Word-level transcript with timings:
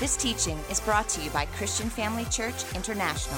This 0.00 0.16
teaching 0.16 0.56
is 0.70 0.78
brought 0.78 1.08
to 1.08 1.20
you 1.20 1.28
by 1.30 1.46
Christian 1.46 1.90
Family 1.90 2.24
Church 2.26 2.62
International. 2.76 3.36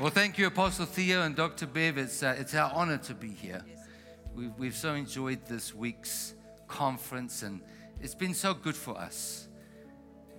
Well, 0.00 0.10
thank 0.10 0.38
you, 0.38 0.48
Apostle 0.48 0.86
Theo 0.86 1.22
and 1.22 1.36
Dr. 1.36 1.68
Bev. 1.68 1.96
It's, 1.98 2.24
uh, 2.24 2.34
it's 2.36 2.52
our 2.56 2.72
honor 2.74 2.98
to 2.98 3.14
be 3.14 3.28
here. 3.30 3.64
We've, 4.34 4.50
we've 4.58 4.76
so 4.76 4.94
enjoyed 4.94 5.46
this 5.46 5.72
week's 5.72 6.34
conference, 6.66 7.44
and 7.44 7.60
it's 8.00 8.16
been 8.16 8.34
so 8.34 8.54
good 8.54 8.74
for 8.74 8.98
us. 8.98 9.46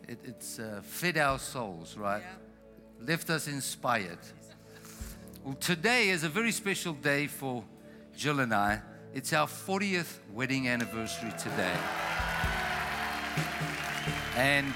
It, 0.09 0.19
it's 0.25 0.59
uh, 0.59 0.81
fed 0.83 1.17
our 1.17 1.39
souls, 1.39 1.95
right? 1.95 2.23
Left 2.99 3.29
us 3.29 3.47
inspired. 3.47 4.19
Well, 5.45 5.55
today 5.55 6.09
is 6.09 6.25
a 6.25 6.29
very 6.29 6.51
special 6.51 6.91
day 6.91 7.27
for 7.27 7.63
Jill 8.15 8.39
and 8.39 8.53
I. 8.53 8.81
It's 9.13 9.33
our 9.33 9.47
40th 9.47 10.17
wedding 10.33 10.67
anniversary 10.67 11.31
today. 11.37 11.75
And 14.35 14.73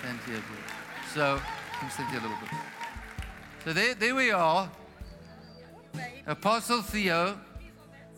stand 0.00 0.18
here. 0.26 0.42
So, 1.14 1.40
stand 1.90 2.10
here 2.10 2.20
a 2.20 2.22
little 2.22 2.38
bit. 2.40 2.50
So 3.64 3.72
there, 3.72 3.94
there 3.94 4.14
we 4.14 4.30
are. 4.30 4.70
Apostle 6.26 6.82
Theo 6.82 7.38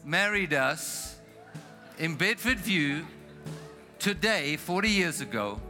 married 0.04 0.52
us 0.52 1.18
in 1.98 2.16
Bedfordview 2.16 3.04
today, 3.98 4.56
40 4.56 4.88
years 4.88 5.20
ago. 5.20 5.60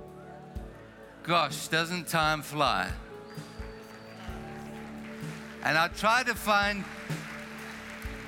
Gosh, 1.22 1.68
doesn't 1.68 2.08
time 2.08 2.42
fly? 2.42 2.90
And 5.62 5.76
I 5.76 5.88
tried 5.88 6.26
to 6.26 6.34
find, 6.34 6.84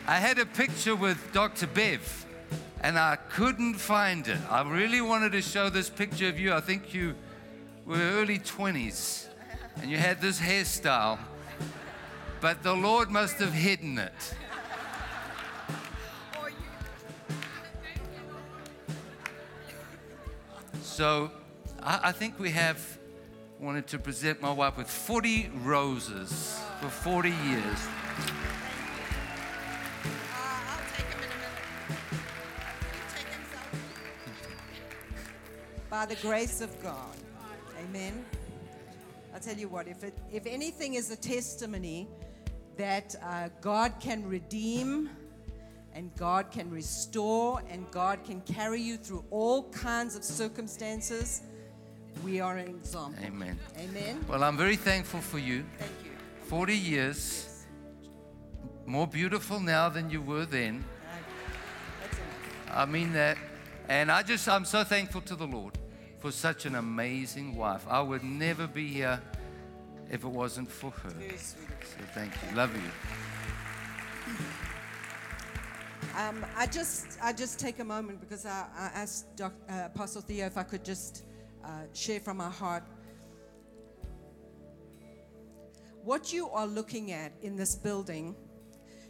I 0.07 0.17
had 0.17 0.41
a 0.41 0.47
picture 0.47 0.97
with 0.97 1.33
Dr. 1.33 1.69
Bev, 1.69 2.27
and 2.81 2.99
I 2.99 3.17
couldn't 3.17 3.75
find 3.75 4.27
it. 4.27 4.39
I 4.51 4.69
really 4.69 5.01
wanted 5.01 5.31
to 5.33 5.41
show 5.41 5.69
this 5.69 5.89
picture 5.89 6.29
of 6.29 6.41
you. 6.41 6.53
I 6.53 6.61
think 6.61 6.93
you 6.93 7.15
were 7.87 7.99
early 7.99 8.41
20s, 8.41 9.29
and 9.81 9.89
you 9.89 9.99
had 9.99 10.21
this 10.21 10.41
hairstyle, 10.41 11.21
but 12.41 12.65
the 12.65 12.75
Lord 12.75 13.11
must 13.13 13.37
have 13.37 13.53
hidden 13.53 13.99
it. 13.99 14.35
So 20.83 21.31
I, 21.81 22.01
I 22.05 22.13
think 22.13 22.41
we 22.41 22.51
have 22.51 22.99
wanted 23.61 23.87
to 23.87 24.01
present 24.01 24.43
my 24.43 24.53
wife 24.53 24.77
with 24.77 24.91
40 24.91 25.51
roses 25.63 26.61
for 26.81 26.89
40 26.89 27.31
years. 27.31 27.89
By 36.03 36.07
the 36.07 36.21
grace 36.21 36.61
of 36.61 36.83
God. 36.83 37.17
Amen. 37.85 38.25
I'll 39.33 39.39
tell 39.39 39.55
you 39.55 39.69
what, 39.69 39.87
if, 39.87 40.03
it, 40.03 40.19
if 40.33 40.47
anything 40.47 40.95
is 40.95 41.13
a 41.13 41.17
testimony 41.17 42.09
that 42.77 43.15
uh, 43.23 43.51
God 43.61 43.93
can 44.01 44.29
redeem 44.29 45.09
and 45.95 46.11
God 46.17 46.51
can 46.51 46.69
restore 46.71 47.63
and 47.71 47.89
God 47.93 48.25
can 48.25 48.41
carry 48.41 48.81
you 48.81 48.97
through 48.97 49.25
all 49.31 49.71
kinds 49.71 50.17
of 50.17 50.25
circumstances, 50.25 51.43
we 52.25 52.41
are 52.41 52.57
an 52.57 52.67
example. 52.67 53.25
Amen. 53.25 53.57
Amen. 53.79 54.25
Well, 54.29 54.43
I'm 54.43 54.57
very 54.57 54.75
thankful 54.75 55.21
for 55.21 55.39
you. 55.39 55.65
Thank 55.79 55.93
you. 56.05 56.11
40 56.49 56.77
years, 56.77 57.65
more 58.87 59.07
beautiful 59.07 59.61
now 59.61 59.89
than 59.89 60.11
you 60.11 60.21
were 60.21 60.47
then. 60.47 60.85
I 62.73 62.87
mean 62.87 63.13
that. 63.13 63.39
And 63.89 64.11
I 64.11 64.25
just, 64.25 64.49
I'm 64.49 64.65
so 64.65 64.83
thankful 64.83 65.21
to 65.21 65.37
the 65.37 65.47
Lord 65.47 65.79
for 66.23 66.31
such 66.31 66.67
an 66.67 66.77
amazing 66.77 67.57
wife. 67.57 67.85
I 67.89 68.01
would 68.01 68.23
never 68.23 68.69
be 68.69 68.87
here 68.87 69.21
if 70.09 70.23
it 70.23 70.29
wasn't 70.29 70.71
for 70.71 70.93
her. 70.93 71.11
So 71.37 71.57
thank 72.15 72.31
you. 72.41 72.57
Love 72.57 72.71
you. 72.77 72.83
Um, 76.17 76.47
I 76.57 76.67
just 76.67 77.19
I 77.21 77.33
just 77.33 77.59
take 77.59 77.81
a 77.81 77.85
moment 77.85 78.21
because 78.21 78.47
I, 78.47 78.67
I 78.79 78.91
asked 78.95 79.35
Doc, 79.35 79.53
uh, 79.69 79.87
Apostle 79.87 80.23
Theo 80.23 80.47
if 80.47 80.57
I 80.57 80.63
could 80.63 80.85
just 80.85 81.25
uh, 81.65 81.87
share 81.93 82.21
from 82.21 82.37
my 82.37 82.51
heart. 82.51 82.85
What 86.05 86.33
you 86.33 86.51
are 86.51 86.69
looking 86.69 87.11
at 87.11 87.33
in 87.43 87.57
this 87.57 87.75
building, 87.75 88.37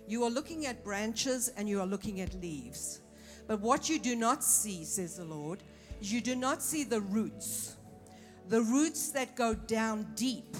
you 0.06 0.24
are 0.24 0.30
looking 0.30 0.64
at 0.64 0.82
branches 0.82 1.52
and 1.58 1.68
you 1.68 1.78
are 1.78 1.86
looking 1.86 2.22
at 2.22 2.32
leaves. 2.40 3.02
But 3.46 3.60
what 3.60 3.90
you 3.90 3.98
do 3.98 4.16
not 4.16 4.42
see, 4.42 4.84
says 4.84 5.16
the 5.16 5.24
Lord, 5.24 5.62
you 6.10 6.20
do 6.20 6.34
not 6.34 6.62
see 6.62 6.84
the 6.84 7.00
roots, 7.00 7.76
the 8.48 8.62
roots 8.62 9.10
that 9.10 9.36
go 9.36 9.54
down 9.54 10.06
deep 10.14 10.56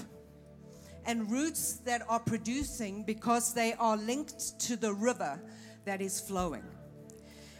and 1.05 1.29
roots 1.29 1.77
that 1.85 2.01
are 2.07 2.19
producing 2.19 3.03
because 3.03 3.53
they 3.53 3.73
are 3.73 3.97
linked 3.97 4.59
to 4.59 4.75
the 4.75 4.93
river 4.93 5.41
that 5.85 6.01
is 6.01 6.19
flowing. 6.19 6.63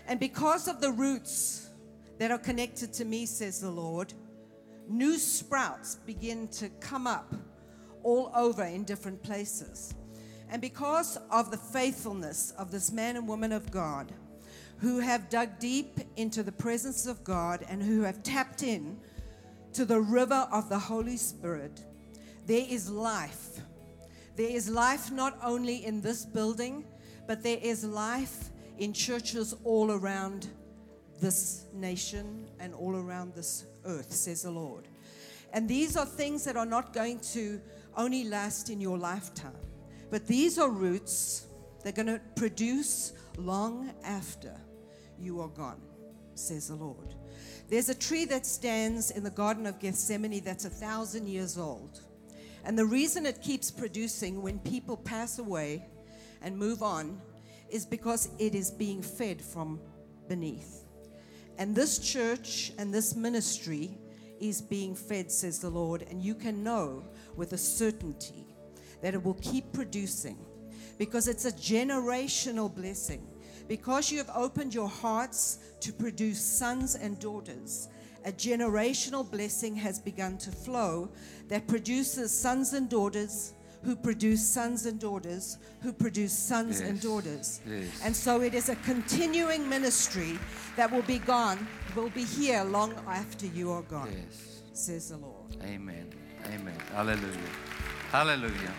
And 0.07 0.19
because 0.19 0.67
of 0.67 0.81
the 0.81 0.91
roots 0.91 1.69
that 2.19 2.31
are 2.31 2.38
connected 2.38 2.93
to 2.93 3.05
me, 3.05 3.25
says 3.25 3.59
the 3.59 3.72
Lord, 3.72 4.13
new 4.88 5.17
sprouts 5.17 5.95
begin 5.95 6.47
to 6.49 6.69
come 6.79 7.07
up 7.07 7.33
all 8.03 8.31
over 8.35 8.63
in 8.63 8.83
different 8.83 9.22
places. 9.23 9.93
And 10.49 10.61
because 10.61 11.17
of 11.31 11.51
the 11.51 11.57
faithfulness 11.57 12.51
of 12.57 12.72
this 12.72 12.91
man 12.91 13.17
and 13.17 13.27
woman 13.27 13.51
of 13.51 13.72
God 13.72 14.13
who 14.79 15.00
have 15.00 15.29
dug 15.29 15.59
deep 15.59 16.00
into 16.17 16.44
the 16.44 16.51
presence 16.51 17.06
of 17.06 17.23
God 17.23 17.66
and 17.69 17.81
who 17.81 18.01
have 18.01 18.23
tapped 18.23 18.63
in 18.63 18.97
to 19.73 19.85
the 19.85 20.01
river 20.01 20.47
of 20.51 20.69
the 20.69 20.79
Holy 20.79 21.17
Spirit, 21.17 21.84
there 22.45 22.66
is 22.69 22.89
life. 22.89 23.61
There 24.35 24.50
is 24.50 24.69
life 24.69 25.11
not 25.11 25.38
only 25.44 25.85
in 25.85 26.01
this 26.01 26.25
building, 26.25 26.85
but 27.28 27.44
there 27.44 27.59
is 27.61 27.84
life 27.84 28.50
in 28.78 28.94
churches 28.94 29.56
all 29.63 29.91
around 29.91 30.47
this 31.22 31.66
nation 31.73 32.45
and 32.59 32.73
all 32.73 32.95
around 32.95 33.34
this 33.34 33.66
earth, 33.85 34.11
says 34.11 34.41
the 34.41 34.51
Lord. 34.51 34.88
And 35.53 35.69
these 35.69 35.95
are 35.95 36.05
things 36.05 36.44
that 36.45 36.57
are 36.57 36.66
not 36.66 36.94
going 36.94 37.19
to 37.34 37.61
only 37.95 38.23
last 38.23 38.69
in 38.69 38.81
your 38.81 38.97
lifetime, 38.97 39.55
but 40.09 40.28
these 40.28 40.57
are 40.57 40.69
roots 40.69 41.45
that 41.84 41.90
are 41.97 42.03
going 42.03 42.19
to 42.19 42.22
produce 42.35 43.13
long 43.38 43.94
after 44.03 44.53
you 45.19 45.41
are 45.41 45.50
gone, 45.50 45.81
says 46.35 46.68
the 46.68 46.75
Lord. 46.75 47.16
There's 47.69 47.90
a 47.90 47.96
tree 47.96 48.25
that 48.25 48.46
stands 48.46 49.12
in 49.12 49.24
the 49.24 49.29
Garden 49.29 49.66
of 49.66 49.79
Gethsemane 49.79 50.44
that's 50.44 50.66
a 50.66 50.69
thousand 50.69 51.28
years 51.28 51.57
old. 51.57 52.01
And 52.66 52.78
the 52.78 52.85
reason 52.85 53.25
it 53.25 53.41
keeps 53.41 53.72
producing 53.72 54.41
when 54.41 54.59
people 54.59 54.96
pass 54.96 55.40
away 55.40 55.85
and 56.41 56.57
move 56.57 56.81
on 56.84 57.22
is 57.69 57.85
because 57.85 58.29
it 58.40 58.56
is 58.56 58.72
being 58.72 59.02
fed 59.02 59.41
from 59.41 59.79
beneath. 60.28 60.85
And 61.57 61.75
this 61.75 62.00
church 62.00 62.72
and 62.78 62.94
this 62.94 63.16
ministry 63.16 63.97
is 64.40 64.62
being 64.62 64.96
fed, 64.96 65.31
says 65.31 65.59
the 65.59 65.69
Lord, 65.69 66.03
and 66.09 66.22
you 66.22 66.35
can 66.35 66.63
know 66.63 67.03
with 67.35 67.53
a 67.53 67.57
certainty 67.57 68.46
that 69.02 69.13
it 69.13 69.23
will 69.23 69.35
keep 69.35 69.72
producing 69.73 70.38
because 70.97 71.28
it's 71.28 71.46
a 71.46 71.52
generational 71.52 72.73
blessing. 72.73 73.28
Because 73.68 74.12
you 74.12 74.18
have 74.18 74.29
opened 74.35 74.74
your 74.74 74.90
hearts 74.90 75.59
to 75.81 75.94
produce 75.94 76.40
sons 76.41 76.96
and 76.96 77.19
daughters, 77.19 77.88
a 78.25 78.31
generational 78.31 79.29
blessing 79.29 79.75
has 79.75 80.00
begun 80.00 80.38
to 80.40 80.51
flow 80.51 81.09
that 81.47 81.68
produces 81.68 82.31
sons 82.38 82.73
and 82.73 82.90
daughters 82.90 83.53
who 83.84 83.97
produce 83.97 84.46
sons 84.47 84.85
and 84.85 84.97
daughters 84.97 85.57
who 85.81 85.91
produce 85.91 86.32
sons 86.32 86.79
and 86.79 87.02
daughters. 87.02 87.59
yes. 87.67 88.02
And 88.02 88.16
so 88.16 88.40
it 88.40 88.53
is 88.53 88.70
a 88.70 88.76
continuing 88.78 89.67
ministry 89.67 90.40
that 90.78 90.90
will 90.90 91.02
be 91.02 91.20
gone, 91.20 91.67
will 91.93 92.09
be 92.11 92.23
here 92.23 92.64
long 92.64 92.93
after 93.08 93.46
you 93.46 93.72
are 93.72 93.82
gone, 93.82 94.09
Yes. 94.16 94.61
says 94.72 95.09
the 95.09 95.17
Lord. 95.17 95.58
Amen. 95.64 96.09
Amen. 96.46 96.76
Hallelujah. 96.93 97.49
Hallelujah. 98.09 98.73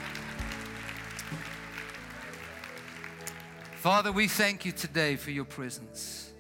Father, 3.84 4.12
we 4.12 4.28
thank 4.28 4.64
you 4.64 4.72
today 4.72 5.14
for 5.14 5.31
your 5.31 5.44
presence. 5.44 6.32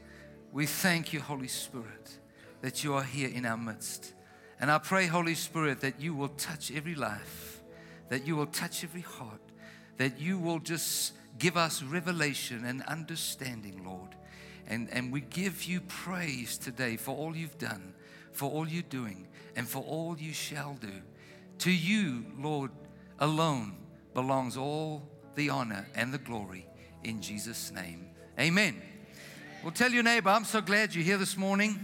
We 0.50 0.64
thank 0.64 1.12
you, 1.12 1.20
Holy 1.20 1.46
Spirit, 1.46 2.18
that 2.62 2.82
you 2.82 2.94
are 2.94 3.02
here 3.02 3.28
in 3.28 3.44
our 3.44 3.58
midst. 3.58 4.14
And 4.58 4.70
I 4.70 4.78
pray, 4.78 5.06
Holy 5.06 5.34
Spirit, 5.34 5.82
that 5.82 6.00
you 6.00 6.14
will 6.14 6.30
touch 6.30 6.72
every 6.74 6.94
life, 6.94 7.62
that 8.08 8.26
you 8.26 8.34
will 8.34 8.46
touch 8.46 8.82
every 8.82 9.02
heart, 9.02 9.42
that 9.98 10.18
you 10.18 10.38
will 10.38 10.58
just 10.58 11.12
give 11.38 11.58
us 11.58 11.82
revelation 11.82 12.64
and 12.64 12.80
understanding, 12.84 13.84
Lord. 13.84 14.16
And, 14.66 14.88
and 14.90 15.12
we 15.12 15.20
give 15.20 15.64
you 15.64 15.82
praise 15.82 16.56
today 16.56 16.96
for 16.96 17.14
all 17.14 17.36
you've 17.36 17.58
done, 17.58 17.92
for 18.32 18.50
all 18.50 18.66
you're 18.66 18.84
doing, 18.84 19.28
and 19.54 19.68
for 19.68 19.82
all 19.82 20.16
you 20.18 20.32
shall 20.32 20.78
do. 20.80 21.02
To 21.58 21.70
you, 21.70 22.24
Lord, 22.38 22.70
alone 23.18 23.76
belongs 24.14 24.56
all 24.56 25.06
the 25.34 25.50
honor, 25.50 25.86
and 25.94 26.10
the 26.10 26.16
glory 26.16 26.68
in 27.04 27.20
Jesus' 27.20 27.70
name. 27.70 28.08
Amen. 28.38 28.80
Well, 29.62 29.72
tell 29.72 29.92
your 29.92 30.02
neighbor, 30.02 30.30
I'm 30.30 30.44
so 30.44 30.60
glad 30.60 30.94
you're 30.94 31.04
here 31.04 31.18
this 31.18 31.36
morning. 31.36 31.78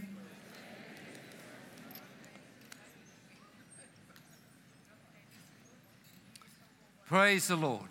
Praise 7.07 7.49
the 7.49 7.57
Lord. 7.57 7.89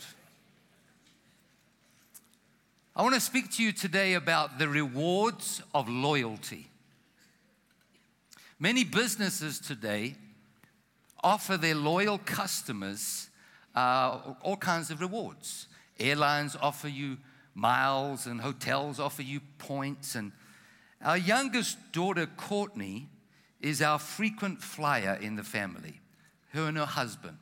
I 2.96 3.04
want 3.04 3.16
to 3.16 3.22
speak 3.22 3.52
to 3.54 3.64
you 3.64 3.72
today 3.72 4.14
about 4.14 4.60
the 4.60 4.68
rewards 4.68 5.62
of 5.74 5.88
loyalty. 5.88 6.68
Many 8.60 8.84
businesses 8.84 9.60
today 9.60 10.16
offer 11.24 11.58
their 11.58 11.76
loyal 11.76 12.18
customers 12.18 13.30
uh, 13.76 14.34
all 14.42 14.58
kinds 14.58 14.92
of 14.92 15.02
rewards. 15.02 15.68
Airlines 16.00 16.56
offer 16.62 16.88
you 16.88 17.18
miles, 17.54 18.26
and 18.26 18.42
hotels 18.42 19.00
offer 19.00 19.22
you 19.22 19.42
points. 19.58 20.16
And 20.16 20.32
our 21.04 21.18
youngest 21.18 21.92
daughter, 21.92 22.26
Courtney, 22.26 23.10
is 23.62 23.82
our 23.82 24.00
frequent 24.00 24.62
flyer 24.62 25.18
in 25.22 25.36
the 25.36 25.44
family, 25.44 26.00
her 26.54 26.68
and 26.68 26.78
her 26.78 26.86
husband. 26.86 27.38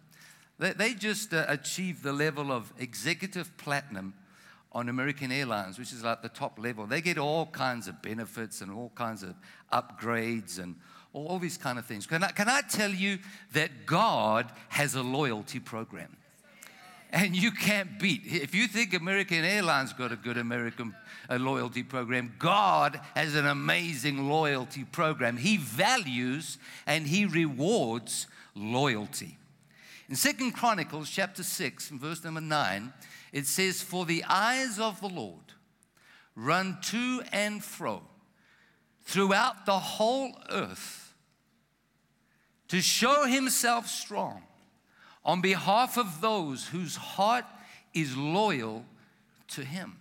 They, 0.60 0.96
just 0.96 1.34
uh, 1.34 1.46
achieved 1.48 2.02
the 2.02 2.14
level 2.14 2.52
of 2.52 2.74
executive 2.80 3.56
platinum 3.58 4.16
on 4.72 4.90
American 4.90 5.32
Airlines, 5.32 5.78
which 5.78 5.94
is 5.94 6.04
like 6.04 6.24
the 6.24 6.30
top 6.30 6.58
level. 6.58 6.88
They 6.88 7.02
get 7.02 7.20
all 7.20 7.46
kinds 7.46 7.88
of 7.88 8.02
benefits 8.02 8.62
and 8.62 8.72
all 8.72 8.92
kinds 8.96 9.22
of 9.22 9.36
upgrades 9.72 10.58
and 10.58 10.76
all 11.14 11.38
these 11.38 11.58
kind 11.58 11.78
of 11.78 11.86
things. 11.86 12.08
Can 12.08 12.24
I, 12.24 12.32
can 12.32 12.50
I 12.50 12.62
tell 12.62 12.90
you 12.90 13.20
that 13.54 13.86
God 13.86 14.52
has 14.70 14.96
a 14.96 15.04
loyalty 15.04 15.60
program? 15.60 16.18
And 17.12 17.36
you 17.36 17.52
can't 17.52 18.00
beat. 18.00 18.24
If 18.26 18.54
you 18.54 18.68
think 18.68 18.94
American 18.94 19.46
Airlines 19.46 19.94
got 19.94 20.12
a 20.12 20.18
good 20.18 20.38
American 20.38 20.94
loyalty 21.30 21.84
program, 21.84 22.34
God 22.38 23.00
has 23.16 23.36
an 23.36 23.48
amazing 23.48 24.30
loyalty 24.30 24.84
program. 24.84 25.38
He 25.38 25.58
values 25.58 26.58
and 26.86 27.08
he 27.08 27.26
rewards 27.26 28.28
loyalty. 28.56 29.38
In 30.10 30.16
Second 30.16 30.54
Chronicles 30.54 31.10
chapter 31.10 31.44
6 31.44 31.92
and 31.92 32.00
verse 32.00 32.24
number 32.24 32.42
9, 32.42 32.94
it 33.32 33.46
says, 33.46 33.82
For 33.82 34.06
the 34.06 34.24
eyes 34.26 34.80
of 34.80 35.00
the 35.02 35.10
Lord 35.10 35.54
run 36.36 36.78
to 36.84 37.22
and 37.32 37.64
fro 37.64 38.04
throughout 39.04 39.66
the 39.66 39.80
whole 39.80 40.38
earth 40.50 41.14
to 42.68 42.82
show 42.82 43.26
himself 43.26 43.88
strong 43.88 44.44
on 45.28 45.42
behalf 45.42 45.98
of 45.98 46.22
those 46.22 46.68
whose 46.68 46.96
heart 46.96 47.44
is 47.94 48.16
loyal 48.16 48.86
to 49.50 49.64
him. 49.66 49.98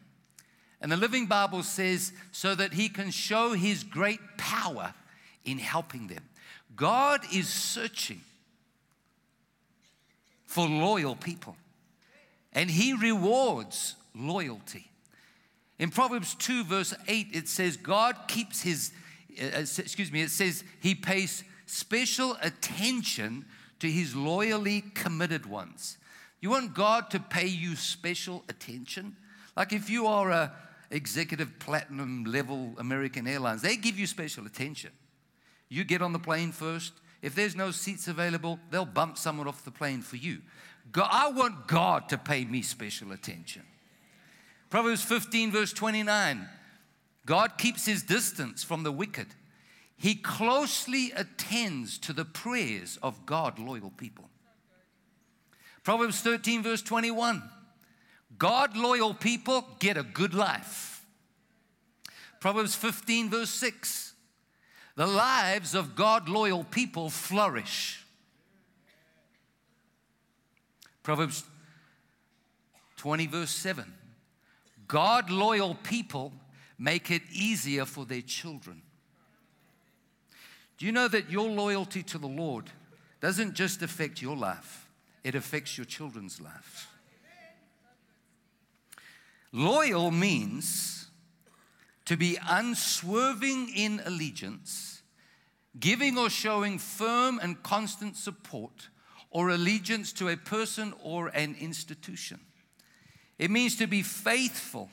And 0.81 0.93
the 0.93 0.97
Living 0.97 1.27
Bible 1.27 1.65
says, 1.65 2.13
so 2.31 2.55
that 2.55 2.73
he 2.73 2.89
can 2.89 3.11
show 3.11 3.53
his 3.53 3.83
great 3.83 4.21
power 4.39 4.95
in 5.45 5.59
helping 5.59 6.07
them. 6.07 6.23
God 6.77 7.23
is 7.35 7.49
searching 7.49 8.21
for 10.45 10.69
loyal 10.69 11.17
people, 11.17 11.57
and 12.53 12.71
he 12.71 12.93
rewards 12.93 13.97
loyalty. 14.15 14.87
In 15.79 15.91
Proverbs 15.91 16.35
2, 16.37 16.65
verse 16.65 16.95
8, 17.09 17.29
it 17.33 17.49
says, 17.49 17.77
God 17.77 18.17
keeps 18.29 18.63
his, 18.63 18.93
uh, 19.41 19.57
uh 19.57 19.61
excuse 19.61 20.13
me, 20.13 20.23
it 20.23 20.31
says, 20.31 20.63
he 20.81 20.95
pays 20.95 21.43
special 21.67 22.37
attention 22.43 23.45
to 23.81 23.91
his 23.91 24.15
loyally 24.15 24.83
committed 24.95 25.47
ones. 25.47 25.99
You 26.41 26.51
want 26.51 26.75
God 26.75 27.11
to 27.11 27.21
pay 27.21 27.47
you 27.47 27.77
special 27.77 28.45
attention? 28.49 29.17
Like 29.57 29.73
if 29.73 29.91
you 29.91 30.07
are 30.07 30.31
a 30.31 30.53
executive 30.91 31.59
platinum 31.59 32.25
level 32.25 32.75
American 32.79 33.27
Airlines, 33.27 33.63
they 33.63 33.77
give 33.77 33.99
you 33.99 34.07
special 34.07 34.47
attention. 34.47 34.91
You 35.69 35.85
get 35.85 36.03
on 36.03 36.13
the 36.13 36.19
plane 36.19 36.53
first. 36.53 36.93
If 37.23 37.35
there's 37.35 37.57
no 37.57 37.71
seats 37.71 38.09
available, 38.09 38.61
they'll 38.71 38.85
bump 38.85 39.19
someone 39.19 39.49
off 39.49 39.65
the 39.65 39.71
plane 39.71 40.03
for 40.03 40.17
you. 40.17 40.43
God, 40.93 41.09
I 41.11 41.31
want 41.31 41.67
God 41.67 42.09
to 42.11 42.19
pay 42.19 42.45
me 42.45 42.63
special 42.63 43.13
attention. 43.13 43.63
Proverbs 44.71 45.03
15, 45.03 45.51
verse 45.51 45.73
29 45.73 46.49
God 47.25 47.59
keeps 47.59 47.85
his 47.85 48.03
distance 48.03 48.63
from 48.63 48.85
the 48.85 48.93
wicked 48.93 49.27
he 49.97 50.15
closely 50.15 51.13
attends 51.17 51.99
to 51.99 52.13
the 52.13 52.25
prayers 52.25 52.99
of 53.03 53.25
God 53.25 53.59
loyal 53.59 53.91
people. 53.91 54.29
Proverbs 55.83 56.21
13, 56.21 56.63
verse 56.63 56.83
21 56.83 57.43
God 58.39 58.77
loyal 58.77 59.15
people 59.15 59.65
get 59.79 59.97
a 59.97 60.03
good 60.03 60.35
life. 60.35 61.07
Proverbs 62.41 62.75
15, 62.75 63.31
verse 63.31 63.51
6 63.51 64.13
The 64.97 65.07
lives 65.07 65.75
of 65.75 65.97
God 65.97 66.29
loyal 66.29 66.65
people 66.65 67.09
flourish. 67.09 68.05
Proverbs 71.03 71.45
20, 72.97 73.27
verse 73.29 73.51
7 73.51 73.93
God 74.89 75.31
loyal 75.31 75.75
people 75.75 76.33
make 76.79 77.11
it 77.11 77.23
easier 77.33 77.85
for 77.85 78.05
their 78.05 78.21
children. 78.23 78.83
Do 80.79 80.87
you 80.87 80.93
know 80.93 81.09
that 81.09 81.31
your 81.31 81.49
loyalty 81.49 82.03
to 82.05 82.19
the 82.19 82.27
Lord 82.27 82.71
doesn't 83.21 83.55
just 83.55 83.83
affect 83.83 84.21
your 84.21 84.37
life, 84.37 84.89
it 85.25 85.35
affects 85.35 85.79
your 85.79 85.87
children's 85.87 86.41
life? 86.41 86.89
Loyal 89.53 90.11
means 90.11 91.09
to 92.05 92.17
be 92.17 92.39
unswerving 92.49 93.71
in 93.75 94.03
allegiance, 94.05 95.03
giving 95.81 96.19
or 96.19 96.29
showing 96.29 96.79
firm 96.79 97.41
and 97.43 97.63
constant 97.63 98.17
support 98.17 98.89
or 99.31 99.49
allegiance 99.51 100.13
to 100.13 100.29
a 100.29 100.37
person 100.37 100.93
or 101.03 101.29
an 101.29 101.57
institution. 101.59 102.41
It 103.39 103.51
means 103.51 103.77
to 103.77 103.87
be 103.87 104.03
faithful 104.03 104.91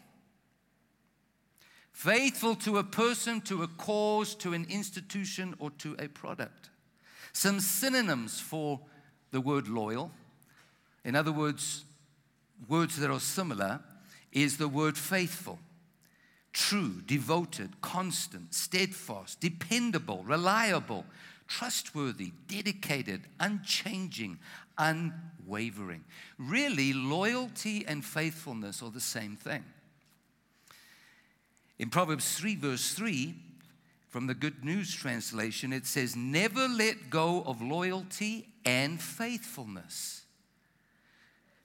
faithful 1.94 2.56
to 2.56 2.78
a 2.80 2.84
person, 2.84 3.40
to 3.42 3.64
a 3.64 3.68
cause, 3.68 4.36
to 4.36 4.54
an 4.54 4.66
institution, 4.70 5.56
or 5.60 5.70
to 5.72 5.96
a 6.00 6.08
product. 6.10 6.70
Some 7.32 7.60
synonyms 7.60 8.40
for 8.40 8.80
the 9.32 9.40
word 9.40 9.68
loyal, 9.68 10.12
in 11.06 11.16
other 11.16 11.32
words, 11.32 11.86
words 12.68 12.98
that 12.98 13.10
are 13.10 13.20
similar, 13.20 13.80
is 14.32 14.58
the 14.58 14.68
word 14.68 14.98
faithful, 14.98 15.60
true, 16.52 17.02
devoted, 17.06 17.82
constant, 17.82 18.54
steadfast, 18.54 19.40
dependable, 19.40 20.24
reliable, 20.24 21.06
trustworthy, 21.48 22.32
dedicated, 22.48 23.22
unchanging, 23.40 24.40
unwavering. 24.78 26.04
Really, 26.38 26.94
loyalty 26.94 27.86
and 27.88 28.04
faithfulness 28.04 28.82
are 28.82 28.92
the 28.92 29.00
same 29.00 29.36
thing. 29.36 29.64
In 31.80 31.90
Proverbs 31.90 32.38
3, 32.38 32.56
verse 32.56 32.94
3, 32.94 33.36
from 34.10 34.28
the 34.28 34.36
Good 34.36 34.64
News 34.64 34.94
Translation, 34.94 35.74
it 35.74 35.88
says, 35.88 36.16
Never 36.16 36.68
let 36.68 37.10
go 37.10 37.42
of 37.48 37.62
loyalty 37.62 38.48
and 38.64 39.02
faithfulness. 39.02 40.22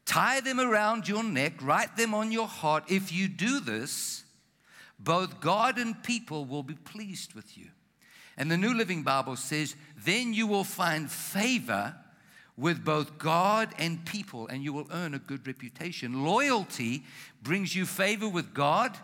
Tie 0.06 0.40
them 0.40 0.58
around 0.58 1.06
your 1.06 1.22
neck, 1.22 1.60
write 1.60 1.98
them 1.98 2.14
on 2.14 2.32
your 2.32 2.48
heart. 2.48 2.84
If 2.88 3.12
you 3.12 3.28
do 3.28 3.60
this, 3.60 4.24
both 4.98 5.40
God 5.40 5.76
and 5.76 6.02
people 6.02 6.46
will 6.46 6.62
be 6.62 6.74
pleased 6.74 7.34
with 7.34 7.58
you. 7.58 7.66
And 8.38 8.50
the 8.50 8.56
New 8.56 8.72
Living 8.72 9.02
Bible 9.02 9.36
says, 9.36 9.76
Then 10.02 10.32
you 10.32 10.46
will 10.46 10.64
find 10.64 11.10
favor 11.10 11.94
with 12.56 12.82
both 12.84 13.18
God 13.18 13.74
and 13.78 14.04
people, 14.06 14.48
and 14.48 14.64
you 14.64 14.72
will 14.72 14.88
earn 14.90 15.12
a 15.12 15.18
good 15.18 15.46
reputation. 15.46 16.24
Loyalty 16.24 17.04
brings 17.42 17.76
you 17.76 17.84
favor 17.84 18.28
with 18.28 18.54
God 18.54 18.96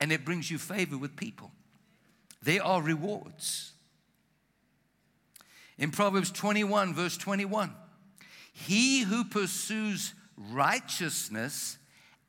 and 0.00 0.12
it 0.12 0.24
brings 0.24 0.50
you 0.50 0.58
favor 0.58 0.98
with 0.98 1.16
people. 1.16 1.50
There 2.42 2.62
are 2.62 2.82
rewards. 2.82 3.72
In 5.78 5.90
Proverbs 5.90 6.30
21, 6.30 6.94
verse 6.94 7.16
21, 7.16 7.72
he 8.52 9.00
who 9.00 9.24
pursues 9.24 10.14
righteousness 10.50 11.78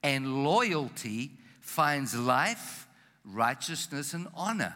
and 0.04 0.44
loyalty 0.44 1.32
finds 1.62 2.16
life, 2.16 2.88
righteousness, 3.24 4.14
and 4.14 4.28
honor. 4.34 4.76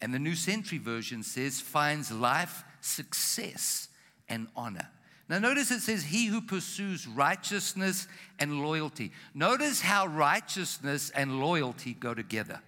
And 0.00 0.14
the 0.14 0.18
New 0.18 0.34
Century 0.34 0.78
Version 0.78 1.22
says, 1.22 1.60
finds 1.60 2.10
life, 2.10 2.64
success, 2.80 3.88
and 4.28 4.48
honor. 4.56 4.88
Now, 5.30 5.38
notice 5.38 5.70
it 5.70 5.78
says, 5.78 6.02
He 6.02 6.26
who 6.26 6.40
pursues 6.40 7.06
righteousness 7.06 8.08
and 8.40 8.60
loyalty. 8.60 9.12
Notice 9.32 9.80
how 9.80 10.08
righteousness 10.08 11.10
and 11.10 11.38
loyalty 11.38 11.94
go 11.94 12.14
together. 12.14 12.60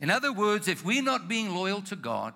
In 0.00 0.10
other 0.10 0.32
words, 0.32 0.66
if 0.66 0.84
we're 0.84 1.00
not 1.00 1.28
being 1.28 1.54
loyal 1.54 1.80
to 1.82 1.94
God, 1.94 2.34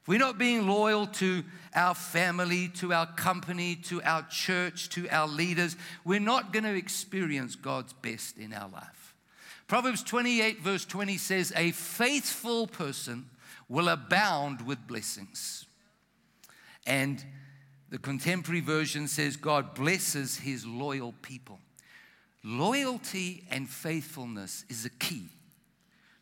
if 0.00 0.08
we're 0.08 0.18
not 0.18 0.38
being 0.38 0.66
loyal 0.66 1.08
to 1.08 1.44
our 1.74 1.94
family, 1.94 2.68
to 2.76 2.94
our 2.94 3.04
company, 3.04 3.76
to 3.76 4.02
our 4.02 4.26
church, 4.30 4.88
to 4.90 5.06
our 5.10 5.28
leaders, 5.28 5.76
we're 6.02 6.20
not 6.20 6.54
going 6.54 6.64
to 6.64 6.74
experience 6.74 7.54
God's 7.54 7.92
best 7.92 8.38
in 8.38 8.54
our 8.54 8.70
life. 8.70 9.14
Proverbs 9.66 10.02
28, 10.04 10.62
verse 10.62 10.86
20 10.86 11.18
says, 11.18 11.52
A 11.54 11.72
faithful 11.72 12.66
person 12.66 13.26
will 13.68 13.90
abound 13.90 14.66
with 14.66 14.86
blessings. 14.86 15.66
And 16.86 17.22
the 17.90 17.98
contemporary 17.98 18.60
version 18.60 19.08
says, 19.08 19.36
God 19.36 19.74
blesses 19.74 20.38
his 20.38 20.64
loyal 20.64 21.12
people. 21.22 21.58
Loyalty 22.44 23.44
and 23.50 23.68
faithfulness 23.68 24.64
is 24.68 24.84
a 24.84 24.90
key 24.90 25.26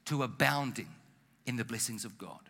to 0.06 0.22
abounding 0.22 0.88
in 1.46 1.56
the 1.56 1.64
blessings 1.64 2.04
of 2.04 2.18
God. 2.18 2.40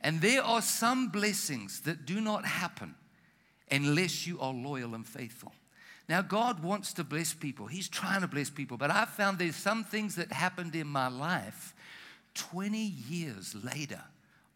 And 0.00 0.20
there 0.20 0.42
are 0.42 0.62
some 0.62 1.08
blessings 1.08 1.80
that 1.82 2.06
do 2.06 2.20
not 2.20 2.44
happen 2.44 2.94
unless 3.70 4.26
you 4.26 4.40
are 4.40 4.52
loyal 4.52 4.94
and 4.94 5.06
faithful. 5.06 5.52
Now, 6.08 6.22
God 6.22 6.62
wants 6.62 6.92
to 6.94 7.04
bless 7.04 7.32
people. 7.32 7.66
He's 7.66 7.88
trying 7.88 8.20
to 8.22 8.28
bless 8.28 8.50
people. 8.50 8.76
But 8.76 8.90
I've 8.90 9.08
found 9.08 9.38
there's 9.38 9.56
some 9.56 9.84
things 9.84 10.16
that 10.16 10.32
happened 10.32 10.74
in 10.74 10.86
my 10.86 11.08
life 11.08 11.74
20 12.34 12.78
years 12.78 13.54
later 13.54 14.00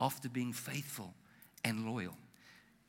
after 0.01 0.29
being 0.29 0.53
faithful 0.53 1.15
and 1.65 1.87
loyal. 1.87 2.17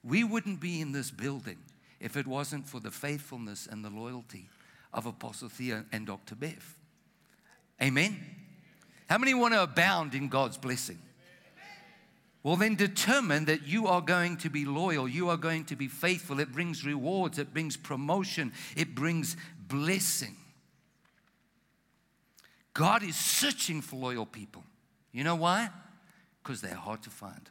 We 0.08 0.24
wouldn't 0.24 0.62
be 0.62 0.80
in 0.80 0.94
this 0.94 1.12
building 1.12 1.58
if 2.00 2.16
it 2.16 2.26
wasn't 2.26 2.68
for 2.68 2.80
the 2.80 2.92
faithfulness 2.92 3.68
and 3.70 3.84
the 3.84 3.90
loyalty 3.90 4.48
of 4.94 5.06
Apostle 5.06 5.50
Theo 5.50 5.84
and 5.92 6.08
Dr. 6.08 6.36
Bev. 6.36 6.78
Amen. 7.82 8.18
How 9.10 9.18
many 9.18 9.34
want 9.34 9.54
to 9.54 9.64
abound 9.64 10.16
in 10.16 10.30
God's 10.30 10.58
blessing? 10.58 11.00
Well, 12.42 12.56
then 12.56 12.76
determine 12.76 13.46
that 13.46 13.68
you 13.68 13.88
are 13.88 14.00
going 14.00 14.38
to 14.38 14.50
be 14.50 14.64
loyal, 14.64 15.10
you 15.10 15.28
are 15.30 15.38
going 15.38 15.66
to 15.66 15.76
be 15.76 15.90
faithful. 15.90 16.40
It 16.40 16.54
brings 16.54 16.86
rewards, 16.86 17.40
it 17.40 17.54
brings 17.54 17.76
promotion, 17.76 18.54
it 18.78 18.96
brings 18.96 19.36
blessing. 19.68 20.38
God 22.74 23.04
is 23.04 23.18
searching 23.18 23.82
for 23.82 23.98
loyal 23.98 24.26
people. 24.26 24.64
You 25.12 25.26
know 25.26 25.36
why? 25.36 25.70
Because 26.42 26.62
they're 26.62 26.76
hard 26.76 27.04
to 27.04 27.10
find. 27.10 27.50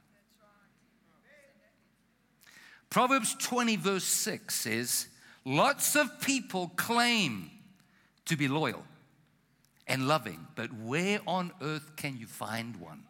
Proverbs 2.96 3.36
20, 3.38 3.76
verse 3.76 4.04
6 4.04 4.54
says, 4.54 5.08
Lots 5.44 5.96
of 5.96 6.18
people 6.18 6.72
claim 6.76 7.50
to 8.24 8.38
be 8.38 8.48
loyal 8.48 8.82
and 9.86 10.08
loving, 10.08 10.46
but 10.54 10.72
where 10.72 11.20
on 11.26 11.52
earth 11.60 11.94
can 11.96 12.16
you 12.16 12.26
find 12.26 12.74
one? 12.76 13.02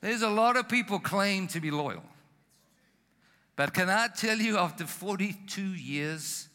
There's 0.00 0.22
a 0.22 0.30
lot 0.30 0.56
of 0.56 0.66
people 0.70 0.98
claim 0.98 1.46
to 1.48 1.60
be 1.60 1.70
loyal. 1.70 2.04
But 3.54 3.74
can 3.74 3.90
I 3.90 4.08
tell 4.16 4.38
you, 4.38 4.56
after 4.56 4.86
42 4.86 5.60
years 5.60 6.48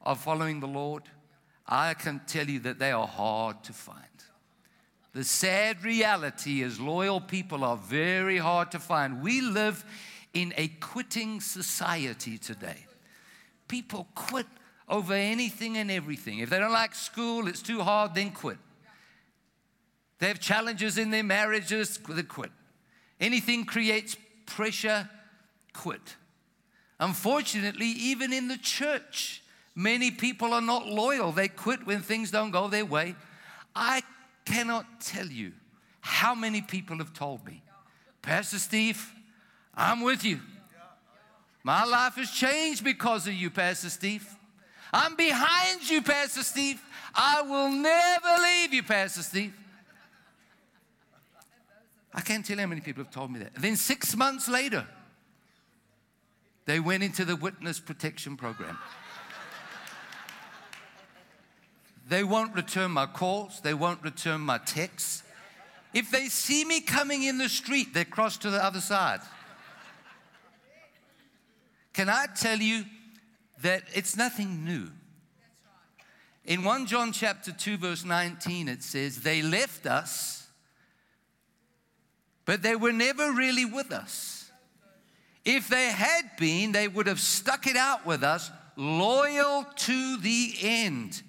of 0.00 0.18
following 0.18 0.60
the 0.60 0.66
Lord, 0.66 1.02
I 1.66 1.92
can 1.92 2.22
tell 2.26 2.48
you 2.48 2.60
that 2.60 2.78
they 2.78 2.92
are 2.92 3.06
hard 3.06 3.62
to 3.64 3.74
find. 3.74 3.98
The 5.12 5.24
sad 5.24 5.84
reality 5.84 6.62
is, 6.62 6.80
loyal 6.80 7.20
people 7.20 7.64
are 7.64 7.76
very 7.76 8.38
hard 8.38 8.70
to 8.70 8.78
find. 8.78 9.20
We 9.20 9.42
live 9.42 9.84
in 10.34 10.52
a 10.56 10.68
quitting 10.68 11.40
society 11.40 12.38
today. 12.38 12.86
People 13.68 14.06
quit 14.14 14.46
over 14.88 15.14
anything 15.14 15.76
and 15.76 15.90
everything. 15.90 16.38
If 16.38 16.50
they 16.50 16.58
don't 16.58 16.72
like 16.72 16.94
school, 16.94 17.48
it's 17.48 17.62
too 17.62 17.80
hard, 17.80 18.14
then 18.14 18.30
quit. 18.30 18.58
They 20.18 20.28
have 20.28 20.40
challenges 20.40 20.98
in 20.98 21.10
their 21.10 21.24
marriages, 21.24 21.98
they 22.08 22.22
quit. 22.22 22.52
Anything 23.20 23.64
creates 23.64 24.16
pressure, 24.46 25.08
quit. 25.72 26.16
Unfortunately, 27.00 27.86
even 27.86 28.32
in 28.32 28.48
the 28.48 28.58
church, 28.58 29.42
many 29.74 30.10
people 30.10 30.52
are 30.52 30.60
not 30.60 30.86
loyal. 30.86 31.32
They 31.32 31.48
quit 31.48 31.84
when 31.86 32.00
things 32.00 32.30
don't 32.30 32.52
go 32.52 32.68
their 32.68 32.84
way. 32.84 33.16
I 33.74 34.02
cannot 34.44 35.00
tell 35.00 35.26
you 35.26 35.52
how 36.00 36.34
many 36.34 36.62
people 36.62 36.98
have 36.98 37.12
told 37.12 37.44
me, 37.44 37.62
Pastor 38.22 38.58
Steve, 38.58 39.12
I'm 39.74 40.02
with 40.02 40.24
you. 40.24 40.40
My 41.64 41.84
life 41.84 42.16
has 42.16 42.30
changed 42.30 42.84
because 42.84 43.26
of 43.26 43.34
you, 43.34 43.50
Pastor 43.50 43.88
Steve. 43.88 44.26
I'm 44.92 45.14
behind 45.16 45.88
you, 45.88 46.02
Pastor 46.02 46.42
Steve. 46.42 46.82
I 47.14 47.42
will 47.42 47.70
never 47.70 48.42
leave 48.42 48.74
you, 48.74 48.82
Pastor 48.82 49.22
Steve. 49.22 49.54
I 52.14 52.20
can't 52.20 52.44
tell 52.44 52.56
you 52.56 52.62
how 52.62 52.68
many 52.68 52.82
people 52.82 53.04
have 53.04 53.12
told 53.12 53.30
me 53.30 53.38
that. 53.38 53.52
And 53.54 53.64
then 53.64 53.76
six 53.76 54.14
months 54.14 54.48
later, 54.48 54.86
they 56.66 56.78
went 56.78 57.02
into 57.02 57.24
the 57.24 57.36
witness 57.36 57.80
protection 57.80 58.36
program. 58.36 58.76
They 62.08 62.24
won't 62.24 62.54
return 62.54 62.90
my 62.90 63.06
calls, 63.06 63.60
they 63.60 63.72
won't 63.72 64.02
return 64.02 64.42
my 64.42 64.58
texts. 64.58 65.22
If 65.94 66.10
they 66.10 66.28
see 66.28 66.64
me 66.64 66.80
coming 66.80 67.22
in 67.22 67.38
the 67.38 67.48
street, 67.48 67.94
they 67.94 68.04
cross 68.04 68.36
to 68.38 68.50
the 68.50 68.62
other 68.62 68.80
side. 68.80 69.20
Can 71.92 72.08
I 72.08 72.26
tell 72.34 72.58
you 72.58 72.84
that 73.62 73.82
it's 73.94 74.16
nothing 74.16 74.64
new? 74.64 74.88
In 76.44 76.64
1 76.64 76.86
John 76.86 77.12
chapter 77.12 77.52
2 77.52 77.76
verse 77.76 78.04
19 78.04 78.68
it 78.68 78.82
says 78.82 79.20
they 79.20 79.42
left 79.42 79.86
us 79.86 80.42
but 82.44 82.62
they 82.62 82.76
were 82.76 82.92
never 82.92 83.32
really 83.32 83.64
with 83.64 83.92
us. 83.92 84.50
If 85.44 85.68
they 85.68 85.86
had 85.86 86.36
been, 86.38 86.72
they 86.72 86.88
would 86.88 87.06
have 87.06 87.20
stuck 87.20 87.66
it 87.66 87.76
out 87.76 88.06
with 88.06 88.22
us, 88.22 88.50
loyal 88.76 89.64
to 89.64 90.16
the 90.18 90.54
end. 90.60 91.22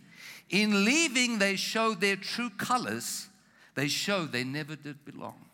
In 0.49 0.85
leaving, 0.85 1.39
they 1.39 1.55
showed 1.55 1.99
their 1.99 2.15
true 2.15 2.49
colors. 2.51 3.27
They 3.75 3.87
showed 3.87 4.31
they 4.31 4.43
never 4.43 4.75
did 4.75 5.03
belong. 5.03 5.45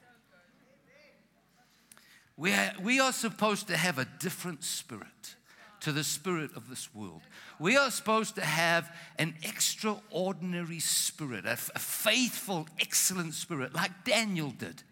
We 2.39 2.53
are, 2.53 2.72
we 2.81 3.01
are 3.01 3.12
supposed 3.12 3.67
to 3.67 3.75
have 3.75 4.00
a 4.00 4.08
different 4.19 4.63
spirit 4.63 5.36
to 5.81 5.91
the 5.91 6.05
spirit 6.05 6.51
of 6.55 6.69
this 6.69 6.96
world. 6.96 7.22
We 7.60 7.75
are 7.75 7.91
supposed 7.91 8.36
to 8.36 8.46
have 8.46 8.96
an 9.17 9.36
extraordinary 9.43 10.79
spirit, 10.79 11.46
a, 11.46 11.58
a 11.75 11.79
faithful, 11.79 12.69
excellent 12.79 13.34
spirit, 13.34 13.75
like 13.75 14.05
Daniel 14.05 14.51
did. 14.51 14.84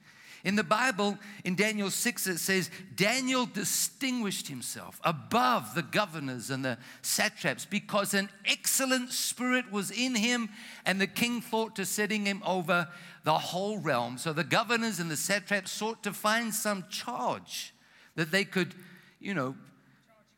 In 0.48 0.56
the 0.56 0.64
Bible, 0.64 1.20
in 1.44 1.56
Daniel 1.56 1.92
6, 1.92 2.26
it 2.26 2.38
says, 2.38 2.72
Daniel 2.96 3.46
distinguished 3.46 4.48
himself 4.48 4.98
above 5.04 5.76
the 5.76 5.82
governors 5.82 6.50
and 6.50 6.64
the 6.64 6.78
satraps 7.02 7.66
because 7.66 8.14
an 8.14 8.30
excellent 8.46 9.12
spirit 9.12 9.70
was 9.74 9.92
in 9.92 10.16
him, 10.16 10.48
and 10.86 11.02
the 11.02 11.06
king 11.06 11.42
thought 11.42 11.76
to 11.76 11.86
setting 11.86 12.26
him 12.26 12.42
over 12.46 12.88
the 13.26 13.38
whole 13.38 13.78
realm. 13.80 14.18
So 14.18 14.32
the 14.32 14.46
governors 14.46 15.02
and 15.02 15.12
the 15.12 15.18
satraps 15.18 15.70
sought 15.70 16.02
to 16.04 16.14
find 16.14 16.54
some 16.54 16.86
charge 16.90 17.74
that 18.16 18.32
they 18.32 18.46
could, 18.46 18.74
you 19.20 19.34
know, 19.34 19.54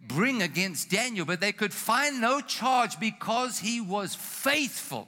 bring 0.02 0.42
against 0.42 0.90
Daniel, 0.90 1.28
but 1.28 1.40
they 1.40 1.52
could 1.52 1.72
find 1.72 2.20
no 2.20 2.42
charge 2.42 3.00
because 3.00 3.60
he 3.60 3.80
was 3.80 4.16
faithful. 4.16 5.08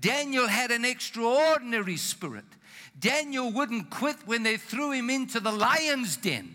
Daniel 0.00 0.46
had 0.46 0.70
an 0.70 0.86
extraordinary 0.86 1.98
spirit. 1.98 2.46
Daniel 2.98 3.50
wouldn't 3.50 3.90
quit 3.90 4.16
when 4.26 4.42
they 4.42 4.56
threw 4.56 4.92
him 4.92 5.10
into 5.10 5.40
the 5.40 5.52
lion's 5.52 6.16
den. 6.16 6.54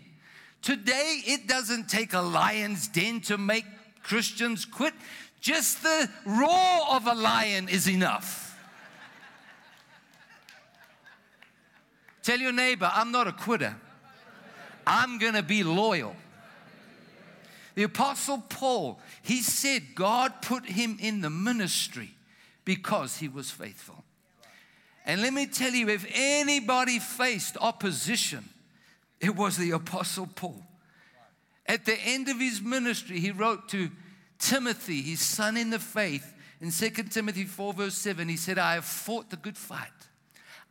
Today, 0.62 1.20
it 1.26 1.46
doesn't 1.46 1.88
take 1.88 2.14
a 2.14 2.20
lion's 2.20 2.88
den 2.88 3.20
to 3.22 3.36
make 3.36 3.64
Christians 4.02 4.64
quit. 4.64 4.94
Just 5.40 5.82
the 5.82 6.08
roar 6.24 6.80
of 6.90 7.06
a 7.06 7.14
lion 7.14 7.68
is 7.68 7.88
enough. 7.88 8.58
Tell 12.22 12.38
your 12.38 12.52
neighbor, 12.52 12.90
I'm 12.90 13.12
not 13.12 13.28
a 13.28 13.32
quitter. 13.32 13.76
I'm 14.86 15.18
going 15.18 15.34
to 15.34 15.42
be 15.42 15.62
loyal. 15.62 16.16
The 17.74 17.82
Apostle 17.82 18.42
Paul, 18.48 18.98
he 19.22 19.42
said 19.42 19.94
God 19.94 20.40
put 20.40 20.64
him 20.64 20.96
in 21.00 21.20
the 21.20 21.28
ministry 21.28 22.14
because 22.64 23.18
he 23.18 23.28
was 23.28 23.50
faithful. 23.50 23.93
And 25.04 25.20
let 25.20 25.32
me 25.32 25.46
tell 25.46 25.72
you, 25.72 25.88
if 25.88 26.06
anybody 26.14 26.98
faced 26.98 27.56
opposition, 27.60 28.48
it 29.20 29.36
was 29.36 29.56
the 29.56 29.72
Apostle 29.72 30.28
Paul. 30.34 30.62
At 31.66 31.84
the 31.84 31.98
end 31.98 32.28
of 32.28 32.38
his 32.38 32.60
ministry, 32.60 33.20
he 33.20 33.30
wrote 33.30 33.68
to 33.70 33.90
Timothy, 34.38 35.02
his 35.02 35.20
son 35.20 35.56
in 35.56 35.70
the 35.70 35.78
faith, 35.78 36.34
in 36.60 36.70
2 36.70 36.88
Timothy 37.10 37.44
4, 37.44 37.74
verse 37.74 37.94
7, 37.94 38.28
he 38.28 38.36
said, 38.36 38.58
I 38.58 38.74
have 38.74 38.86
fought 38.86 39.28
the 39.28 39.36
good 39.36 39.58
fight. 39.58 39.90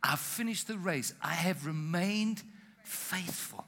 I've 0.02 0.18
finished 0.18 0.66
the 0.66 0.76
race. 0.76 1.14
I 1.22 1.34
have 1.34 1.66
remained 1.66 2.42
faithful. 2.82 3.64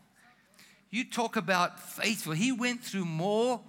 You 0.91 1.05
talk 1.05 1.37
about 1.37 1.79
faithful. 1.81 2.33
He 2.33 2.53
went 2.53 2.83
through 2.83 3.05
more 3.05 3.61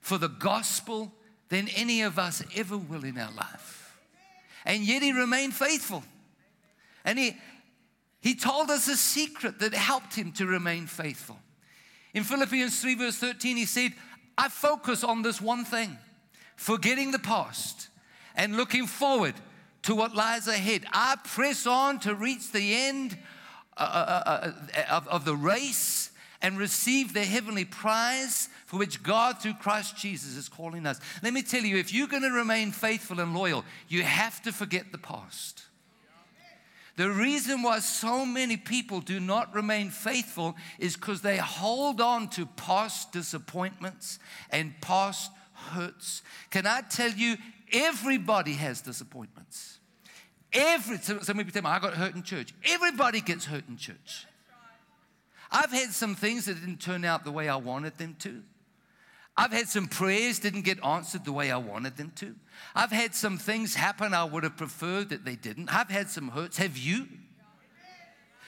for 0.00 0.18
the 0.18 0.28
gospel 0.28 1.12
than 1.50 1.68
any 1.68 2.02
of 2.02 2.18
us 2.18 2.42
ever 2.56 2.76
will 2.76 3.04
in 3.04 3.16
our 3.16 3.32
life. 3.32 3.96
And 4.64 4.82
yet 4.82 5.02
he 5.02 5.12
remained 5.12 5.54
faithful. 5.54 6.02
And 7.04 7.18
he, 7.18 7.36
He 8.24 8.34
told 8.34 8.70
us 8.70 8.88
a 8.88 8.96
secret 8.96 9.58
that 9.58 9.74
helped 9.74 10.14
him 10.14 10.32
to 10.32 10.46
remain 10.46 10.86
faithful. 10.86 11.38
In 12.14 12.24
Philippians 12.24 12.80
3, 12.80 12.94
verse 12.94 13.16
13, 13.16 13.56
he 13.56 13.66
said, 13.66 13.92
I 14.38 14.48
focus 14.48 15.04
on 15.04 15.20
this 15.20 15.42
one 15.42 15.66
thing, 15.66 15.98
forgetting 16.56 17.10
the 17.10 17.18
past 17.18 17.88
and 18.34 18.56
looking 18.56 18.86
forward 18.86 19.34
to 19.82 19.94
what 19.94 20.14
lies 20.14 20.48
ahead. 20.48 20.86
I 20.92 21.16
press 21.22 21.66
on 21.66 21.98
to 22.00 22.14
reach 22.14 22.50
the 22.50 22.74
end 22.74 23.18
uh, 23.76 23.82
uh, 23.82 24.30
uh, 24.30 24.82
of, 24.90 25.06
of 25.08 25.24
the 25.26 25.36
race 25.36 26.10
and 26.40 26.58
receive 26.58 27.12
the 27.12 27.24
heavenly 27.24 27.66
prize 27.66 28.48
for 28.64 28.78
which 28.78 29.02
God, 29.02 29.40
through 29.40 29.54
Christ 29.54 29.96
Jesus, 29.96 30.36
is 30.36 30.48
calling 30.48 30.86
us. 30.86 30.98
Let 31.22 31.34
me 31.34 31.42
tell 31.42 31.62
you, 31.62 31.76
if 31.76 31.92
you're 31.92 32.08
going 32.08 32.22
to 32.22 32.30
remain 32.30 32.72
faithful 32.72 33.20
and 33.20 33.34
loyal, 33.34 33.64
you 33.88 34.02
have 34.02 34.40
to 34.42 34.52
forget 34.52 34.92
the 34.92 34.98
past. 34.98 35.64
The 36.96 37.10
reason 37.10 37.62
why 37.62 37.80
so 37.80 38.24
many 38.24 38.56
people 38.56 39.00
do 39.00 39.18
not 39.18 39.52
remain 39.54 39.90
faithful 39.90 40.54
is 40.78 40.96
because 40.96 41.22
they 41.22 41.38
hold 41.38 42.00
on 42.00 42.28
to 42.30 42.46
past 42.46 43.10
disappointments 43.10 44.20
and 44.50 44.80
past 44.80 45.32
hurts. 45.52 46.22
Can 46.50 46.66
I 46.66 46.82
tell 46.82 47.10
you, 47.10 47.36
everybody 47.72 48.52
has 48.52 48.80
disappointments. 48.80 49.78
Every, 50.52 50.98
some 50.98 51.36
people 51.36 51.52
tell 51.52 51.62
me, 51.62 51.70
I 51.70 51.80
got 51.80 51.94
hurt 51.94 52.14
in 52.14 52.22
church. 52.22 52.54
Everybody 52.64 53.20
gets 53.20 53.44
hurt 53.46 53.64
in 53.68 53.76
church. 53.76 54.26
I've 55.50 55.72
had 55.72 55.90
some 55.90 56.14
things 56.14 56.46
that 56.46 56.60
didn't 56.60 56.80
turn 56.80 57.04
out 57.04 57.24
the 57.24 57.32
way 57.32 57.48
I 57.48 57.56
wanted 57.56 57.98
them 57.98 58.16
to. 58.20 58.42
I've 59.36 59.52
had 59.52 59.68
some 59.68 59.88
prayers 59.88 60.38
didn't 60.38 60.62
get 60.62 60.84
answered 60.84 61.24
the 61.24 61.32
way 61.32 61.50
I 61.50 61.56
wanted 61.56 61.96
them 61.96 62.12
to. 62.16 62.34
I've 62.74 62.92
had 62.92 63.14
some 63.14 63.36
things 63.36 63.74
happen 63.74 64.14
I 64.14 64.24
would 64.24 64.44
have 64.44 64.56
preferred 64.56 65.08
that 65.08 65.24
they 65.24 65.34
didn't. 65.34 65.74
I've 65.74 65.90
had 65.90 66.08
some 66.08 66.28
hurts. 66.28 66.56
Have 66.58 66.76
you? 66.76 67.08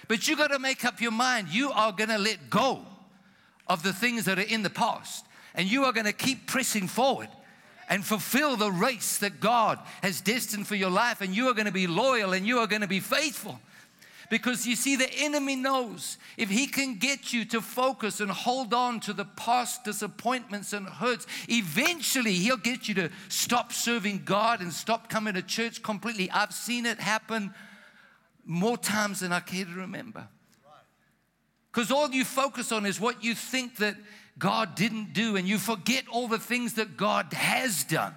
But 0.08 0.28
you 0.28 0.36
got 0.36 0.52
to 0.52 0.60
make 0.60 0.84
up 0.84 1.00
your 1.00 1.10
mind. 1.10 1.48
You 1.48 1.72
are 1.72 1.90
going 1.90 2.10
to 2.10 2.18
let 2.18 2.50
go 2.50 2.82
of 3.66 3.82
the 3.82 3.92
things 3.92 4.26
that 4.26 4.38
are 4.38 4.42
in 4.42 4.62
the 4.62 4.70
past, 4.70 5.24
and 5.54 5.68
you 5.68 5.84
are 5.84 5.92
going 5.92 6.06
to 6.06 6.12
keep 6.12 6.46
pressing 6.46 6.86
forward 6.86 7.28
and 7.88 8.04
fulfill 8.04 8.56
the 8.56 8.70
race 8.70 9.18
that 9.18 9.40
God 9.40 9.78
has 10.02 10.20
destined 10.20 10.66
for 10.66 10.76
your 10.76 10.90
life, 10.90 11.20
and 11.20 11.34
you 11.34 11.48
are 11.48 11.54
going 11.54 11.66
to 11.66 11.72
be 11.72 11.86
loyal 11.86 12.32
and 12.32 12.46
you 12.46 12.58
are 12.58 12.66
going 12.66 12.82
to 12.82 12.88
be 12.88 13.00
faithful. 13.00 13.58
Because 14.28 14.66
you 14.66 14.74
see, 14.76 14.96
the 14.96 15.10
enemy 15.18 15.56
knows 15.56 16.18
if 16.36 16.50
he 16.50 16.66
can 16.66 16.96
get 16.96 17.32
you 17.32 17.44
to 17.46 17.60
focus 17.60 18.20
and 18.20 18.30
hold 18.30 18.74
on 18.74 19.00
to 19.00 19.12
the 19.12 19.24
past 19.24 19.84
disappointments 19.84 20.72
and 20.72 20.88
hurts, 20.88 21.26
eventually 21.48 22.32
he'll 22.32 22.56
get 22.56 22.88
you 22.88 22.94
to 22.94 23.10
stop 23.28 23.72
serving 23.72 24.22
God 24.24 24.60
and 24.60 24.72
stop 24.72 25.08
coming 25.08 25.34
to 25.34 25.42
church 25.42 25.82
completely. 25.82 26.30
I've 26.30 26.52
seen 26.52 26.86
it 26.86 26.98
happen 26.98 27.54
more 28.44 28.76
times 28.76 29.20
than 29.20 29.32
I 29.32 29.40
care 29.40 29.64
to 29.64 29.74
remember. 29.74 30.26
Because 31.72 31.90
all 31.90 32.10
you 32.10 32.24
focus 32.24 32.72
on 32.72 32.86
is 32.86 33.00
what 33.00 33.22
you 33.22 33.34
think 33.34 33.76
that 33.76 33.96
God 34.38 34.74
didn't 34.74 35.12
do, 35.12 35.36
and 35.36 35.48
you 35.48 35.56
forget 35.56 36.04
all 36.10 36.28
the 36.28 36.38
things 36.38 36.74
that 36.74 36.96
God 36.96 37.32
has 37.32 37.84
done. 37.84 38.14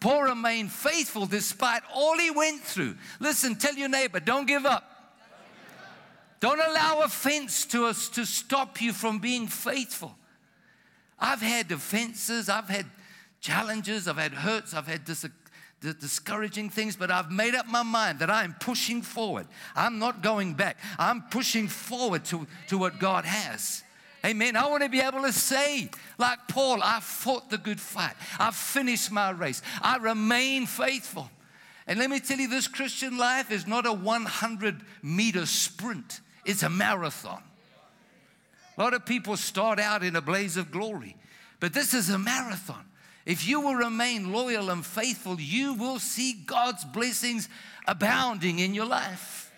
Paul 0.00 0.24
remained 0.24 0.70
faithful 0.70 1.26
despite 1.26 1.82
all 1.94 2.18
he 2.18 2.30
went 2.30 2.60
through. 2.60 2.96
Listen, 3.20 3.54
tell 3.54 3.74
your 3.74 3.88
neighbor, 3.88 4.20
don't 4.20 4.46
give 4.46 4.66
up. 4.66 4.93
Don't 6.44 6.60
allow 6.60 7.00
offense 7.00 7.64
to 7.64 7.86
us 7.86 8.10
to 8.10 8.26
stop 8.26 8.82
you 8.82 8.92
from 8.92 9.18
being 9.18 9.46
faithful. 9.46 10.14
I've 11.18 11.40
had 11.40 11.72
offenses, 11.72 12.50
I've 12.50 12.68
had 12.68 12.84
challenges, 13.40 14.06
I've 14.06 14.18
had 14.18 14.34
hurts, 14.34 14.74
I've 14.74 14.86
had 14.86 15.06
dis- 15.06 15.24
discouraging 15.80 16.68
things, 16.68 16.96
but 16.96 17.10
I've 17.10 17.30
made 17.30 17.54
up 17.54 17.66
my 17.66 17.82
mind 17.82 18.18
that 18.18 18.28
I'm 18.28 18.54
pushing 18.60 19.00
forward. 19.00 19.46
I'm 19.74 19.98
not 19.98 20.22
going 20.22 20.52
back. 20.52 20.76
I'm 20.98 21.22
pushing 21.30 21.66
forward 21.66 22.26
to, 22.26 22.46
to 22.68 22.76
what 22.76 22.98
God 22.98 23.24
has. 23.24 23.82
Amen. 24.22 24.54
I 24.54 24.66
want 24.66 24.82
to 24.82 24.90
be 24.90 25.00
able 25.00 25.22
to 25.22 25.32
say, 25.32 25.88
like 26.18 26.40
Paul, 26.48 26.82
I 26.82 27.00
fought 27.00 27.48
the 27.48 27.56
good 27.56 27.80
fight. 27.80 28.16
I 28.38 28.50
finished 28.50 29.10
my 29.10 29.30
race. 29.30 29.62
I 29.80 29.96
remain 29.96 30.66
faithful. 30.66 31.30
And 31.86 31.98
let 31.98 32.10
me 32.10 32.20
tell 32.20 32.36
you, 32.36 32.48
this 32.48 32.68
Christian 32.68 33.16
life 33.16 33.50
is 33.50 33.66
not 33.66 33.86
a 33.86 33.94
100 33.94 34.82
meter 35.02 35.46
sprint. 35.46 36.20
It's 36.44 36.62
a 36.62 36.70
marathon. 36.70 37.42
A 38.76 38.82
lot 38.82 38.94
of 38.94 39.06
people 39.06 39.36
start 39.36 39.78
out 39.78 40.02
in 40.02 40.16
a 40.16 40.20
blaze 40.20 40.56
of 40.56 40.70
glory, 40.70 41.16
but 41.60 41.72
this 41.72 41.94
is 41.94 42.10
a 42.10 42.18
marathon. 42.18 42.84
If 43.24 43.46
you 43.46 43.60
will 43.60 43.76
remain 43.76 44.32
loyal 44.32 44.70
and 44.70 44.84
faithful, 44.84 45.40
you 45.40 45.74
will 45.74 45.98
see 45.98 46.34
God's 46.44 46.84
blessings 46.84 47.48
abounding 47.86 48.58
in 48.58 48.74
your 48.74 48.86
life. 48.86 49.52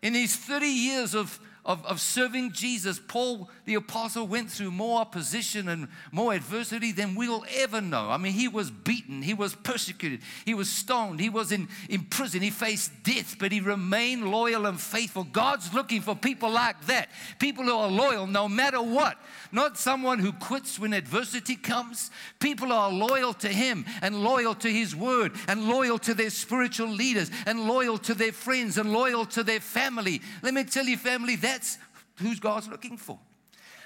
In 0.00 0.12
these 0.12 0.36
30 0.36 0.66
years 0.66 1.14
of 1.14 1.38
of, 1.64 1.84
of 1.86 2.00
serving 2.00 2.52
Jesus, 2.52 3.00
Paul 3.08 3.48
the 3.64 3.74
apostle 3.74 4.26
went 4.26 4.50
through 4.50 4.70
more 4.70 5.00
opposition 5.00 5.68
and 5.68 5.88
more 6.12 6.34
adversity 6.34 6.92
than 6.92 7.14
we'll 7.14 7.44
ever 7.56 7.80
know. 7.80 8.10
I 8.10 8.18
mean, 8.18 8.32
he 8.32 8.48
was 8.48 8.70
beaten, 8.70 9.03
he 9.08 9.34
was 9.34 9.54
persecuted, 9.54 10.20
he 10.44 10.54
was 10.54 10.70
stoned, 10.70 11.20
he 11.20 11.28
was 11.28 11.52
in, 11.52 11.68
in 11.88 12.02
prison, 12.04 12.42
he 12.42 12.50
faced 12.50 12.90
death, 13.02 13.36
but 13.38 13.52
he 13.52 13.60
remained 13.60 14.30
loyal 14.30 14.66
and 14.66 14.80
faithful. 14.80 15.24
God's 15.24 15.72
looking 15.74 16.00
for 16.00 16.14
people 16.14 16.50
like 16.50 16.86
that, 16.86 17.08
people 17.38 17.64
who 17.64 17.72
are 17.72 17.88
loyal 17.88 18.26
no 18.26 18.48
matter 18.48 18.80
what, 18.80 19.16
not 19.52 19.78
someone 19.78 20.18
who 20.18 20.32
quits 20.32 20.78
when 20.78 20.92
adversity 20.92 21.56
comes. 21.56 22.10
People 22.40 22.68
who 22.68 22.74
are 22.74 22.90
loyal 22.90 23.32
to 23.34 23.48
him 23.48 23.84
and 24.02 24.22
loyal 24.22 24.54
to 24.56 24.68
his 24.68 24.94
word 24.94 25.32
and 25.48 25.68
loyal 25.68 25.98
to 26.00 26.14
their 26.14 26.30
spiritual 26.30 26.88
leaders 26.88 27.30
and 27.46 27.68
loyal 27.68 27.98
to 27.98 28.14
their 28.14 28.32
friends 28.32 28.78
and 28.78 28.92
loyal 28.92 29.24
to 29.26 29.42
their 29.42 29.60
family. 29.60 30.20
Let 30.42 30.54
me 30.54 30.64
tell 30.64 30.84
you, 30.84 30.96
family, 30.96 31.36
that's 31.36 31.78
who 32.16 32.34
God's 32.36 32.68
looking 32.68 32.96
for. 32.96 33.18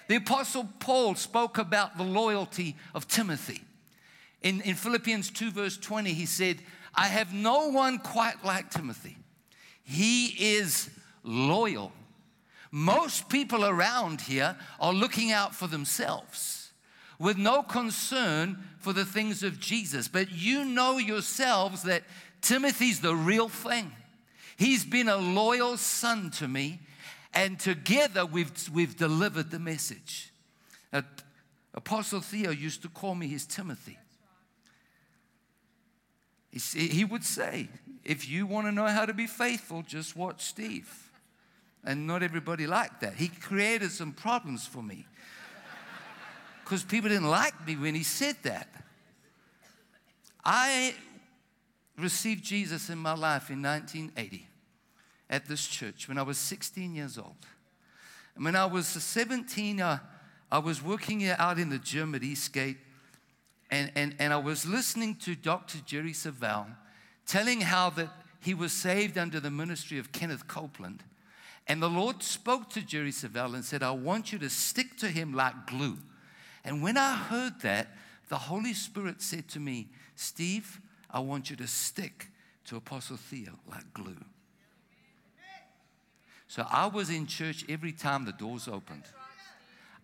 The 0.09 0.16
Apostle 0.16 0.68
Paul 0.81 1.14
spoke 1.14 1.59
about 1.59 1.98
the 1.98 2.04
loyalty 2.04 2.76
of 2.94 3.07
Timothy. 3.07 3.62
In, 4.42 4.61
in 4.62 4.74
Philippians 4.74 5.31
2, 5.31 5.51
verse 5.51 5.77
20, 5.77 6.12
he 6.12 6.27
said, 6.27 6.59
I 6.94 7.07
have 7.07 7.33
no 7.33 7.68
one 7.68 7.98
quite 7.98 8.44
like 8.44 8.70
Timothy. 8.70 9.16
He 9.83 10.27
is 10.57 10.90
loyal. 11.22 11.92
Most 12.70 13.29
people 13.29 13.64
around 13.64 14.20
here 14.20 14.57
are 14.79 14.92
looking 14.92 15.33
out 15.33 15.55
for 15.55 15.66
themselves 15.66 16.70
with 17.18 17.37
no 17.37 17.62
concern 17.62 18.59
for 18.79 18.92
the 18.92 19.05
things 19.05 19.42
of 19.42 19.59
Jesus. 19.59 20.09
But 20.09 20.31
you 20.31 20.64
know 20.64 20.98
yourselves 20.98 21.83
that 21.83 22.05
Timothy's 22.40 23.01
the 23.01 23.14
real 23.14 23.48
thing. 23.48 23.92
He's 24.57 24.85
been 24.85 25.09
a 25.09 25.16
loyal 25.16 25.77
son 25.77 26.31
to 26.33 26.48
me 26.48 26.81
and 27.35 27.59
together 27.59 28.27
we've, 28.27 28.53
we've 28.72 28.96
delivered 28.96 29.51
the 29.51 29.59
message. 29.59 30.33
Uh, 30.92 31.03
Apostle 31.74 32.20
Theo 32.20 32.51
used 32.51 32.83
to 32.83 32.88
call 32.88 33.14
me 33.14 33.29
his 33.29 33.46
Timothy. 33.46 33.98
He, 36.50 37.04
would 37.04 37.24
say, 37.24 37.68
if 38.04 38.28
you 38.28 38.46
want 38.46 38.66
to 38.66 38.72
know 38.72 38.87
how 38.87 39.04
to 39.04 39.12
be 39.12 39.26
faithful, 39.26 39.82
just 39.82 40.16
watch 40.16 40.42
Steve. 40.42 41.11
And 41.84 42.06
not 42.06 42.22
everybody 42.22 42.66
liked 42.66 43.02
that. 43.02 43.14
He 43.14 43.28
created 43.28 43.92
some 43.92 44.12
problems 44.12 44.66
for 44.66 44.82
me 44.82 45.06
because 46.64 46.82
people 46.82 47.08
didn't 47.08 47.28
like 47.28 47.66
me 47.66 47.76
when 47.76 47.94
he 47.94 48.02
said 48.02 48.37
that. 48.42 48.68
I 50.44 50.94
received 51.98 52.44
Jesus 52.44 52.90
in 52.90 52.98
my 52.98 53.14
life 53.14 53.50
in 53.50 53.62
1980 53.62 54.48
at 55.30 55.46
this 55.46 55.66
church 55.66 56.08
when 56.08 56.18
I 56.18 56.22
was 56.22 56.38
16 56.38 56.94
years 56.94 57.18
old. 57.18 57.37
And 58.34 58.44
when 58.44 58.56
I 58.56 58.66
was 58.66 58.87
17, 58.87 59.80
uh, 59.80 59.98
I 60.50 60.58
was 60.58 60.82
working 60.82 61.26
out 61.26 61.58
in 61.58 61.68
the 61.68 61.78
gym 61.78 62.14
at 62.14 62.22
Eastgate, 62.22 62.78
and, 63.70 63.92
and, 63.94 64.14
and 64.18 64.33
I 64.33 64.38
was 64.38 64.66
listening 64.66 65.16
to 65.16 65.35
Dr. 65.35 65.78
Jerry 65.85 66.12
Savelle 66.12 66.66
telling 67.26 67.61
how 67.61 67.90
that 67.90 68.09
he 68.40 68.54
was 68.54 68.72
saved 68.72 69.18
under 69.18 69.40
the 69.40 69.50
ministry 69.50 69.98
of 69.98 70.12
Kenneth 70.12 70.48
Copeland. 70.48 71.02
And 71.66 71.83
the 71.83 71.90
Lord 71.90 72.22
spoke 72.22 72.70
to 72.70 72.81
Jerry 72.81 73.11
Savelle 73.11 73.54
and 73.54 73.64
said, 73.64 73.83
I 73.83 73.90
want 73.90 74.33
you 74.33 74.38
to 74.38 74.48
stick 74.48 74.96
to 74.98 75.09
him 75.09 75.35
like 75.35 75.66
glue. 75.66 75.98
And 76.64 76.83
when 76.83 76.96
I 76.96 77.14
heard 77.16 77.61
that, 77.61 77.88
the 78.28 78.37
Holy 78.37 78.72
Spirit 78.72 79.20
said 79.20 79.48
to 79.48 79.61
me, 79.61 79.88
Steve, 80.16 80.81
I 81.11 81.20
want 81.20 81.50
you 81.50 81.57
to 81.57 81.66
stick 81.66 82.28
to 82.66 82.76
Apostle 82.76 83.16
Theo 83.16 83.52
like 83.70 83.92
glue. 83.92 84.16
So 86.46 86.66
I 86.70 86.87
was 86.87 87.11
in 87.11 87.26
church 87.26 87.64
every 87.68 87.92
time 87.92 88.24
the 88.24 88.33
doors 88.33 88.68
opened. 88.68 89.04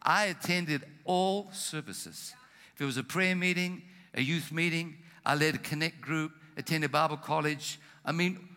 I 0.03 0.27
attended 0.27 0.85
all 1.05 1.48
services. 1.53 2.35
If 2.75 2.81
it 2.81 2.85
was 2.85 2.97
a 2.97 3.05
prayer 3.05 3.37
meeting, 3.37 3.83
a 4.15 4.21
youth 4.21 4.51
meeting, 4.53 4.97
I 5.25 5.35
led 5.35 5.55
a 5.55 5.59
connect 5.59 6.01
group, 6.01 6.33
attended 6.57 6.93
Bible 6.93 7.17
college. 7.17 7.79
I 8.05 8.13
mean, 8.13 8.49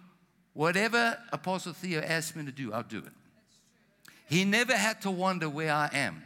whatever 0.54 1.18
Apostle 1.32 1.74
Theo 1.74 2.02
asked 2.02 2.36
me 2.36 2.46
to 2.46 2.52
do, 2.52 2.74
I'll 2.74 2.84
do 2.84 3.00
it. 3.00 3.14
He 4.28 4.44
never 4.44 4.76
had 4.76 5.02
to 5.04 5.12
wonder 5.12 5.48
where 5.50 5.72
I 5.72 5.90
am. 5.94 6.24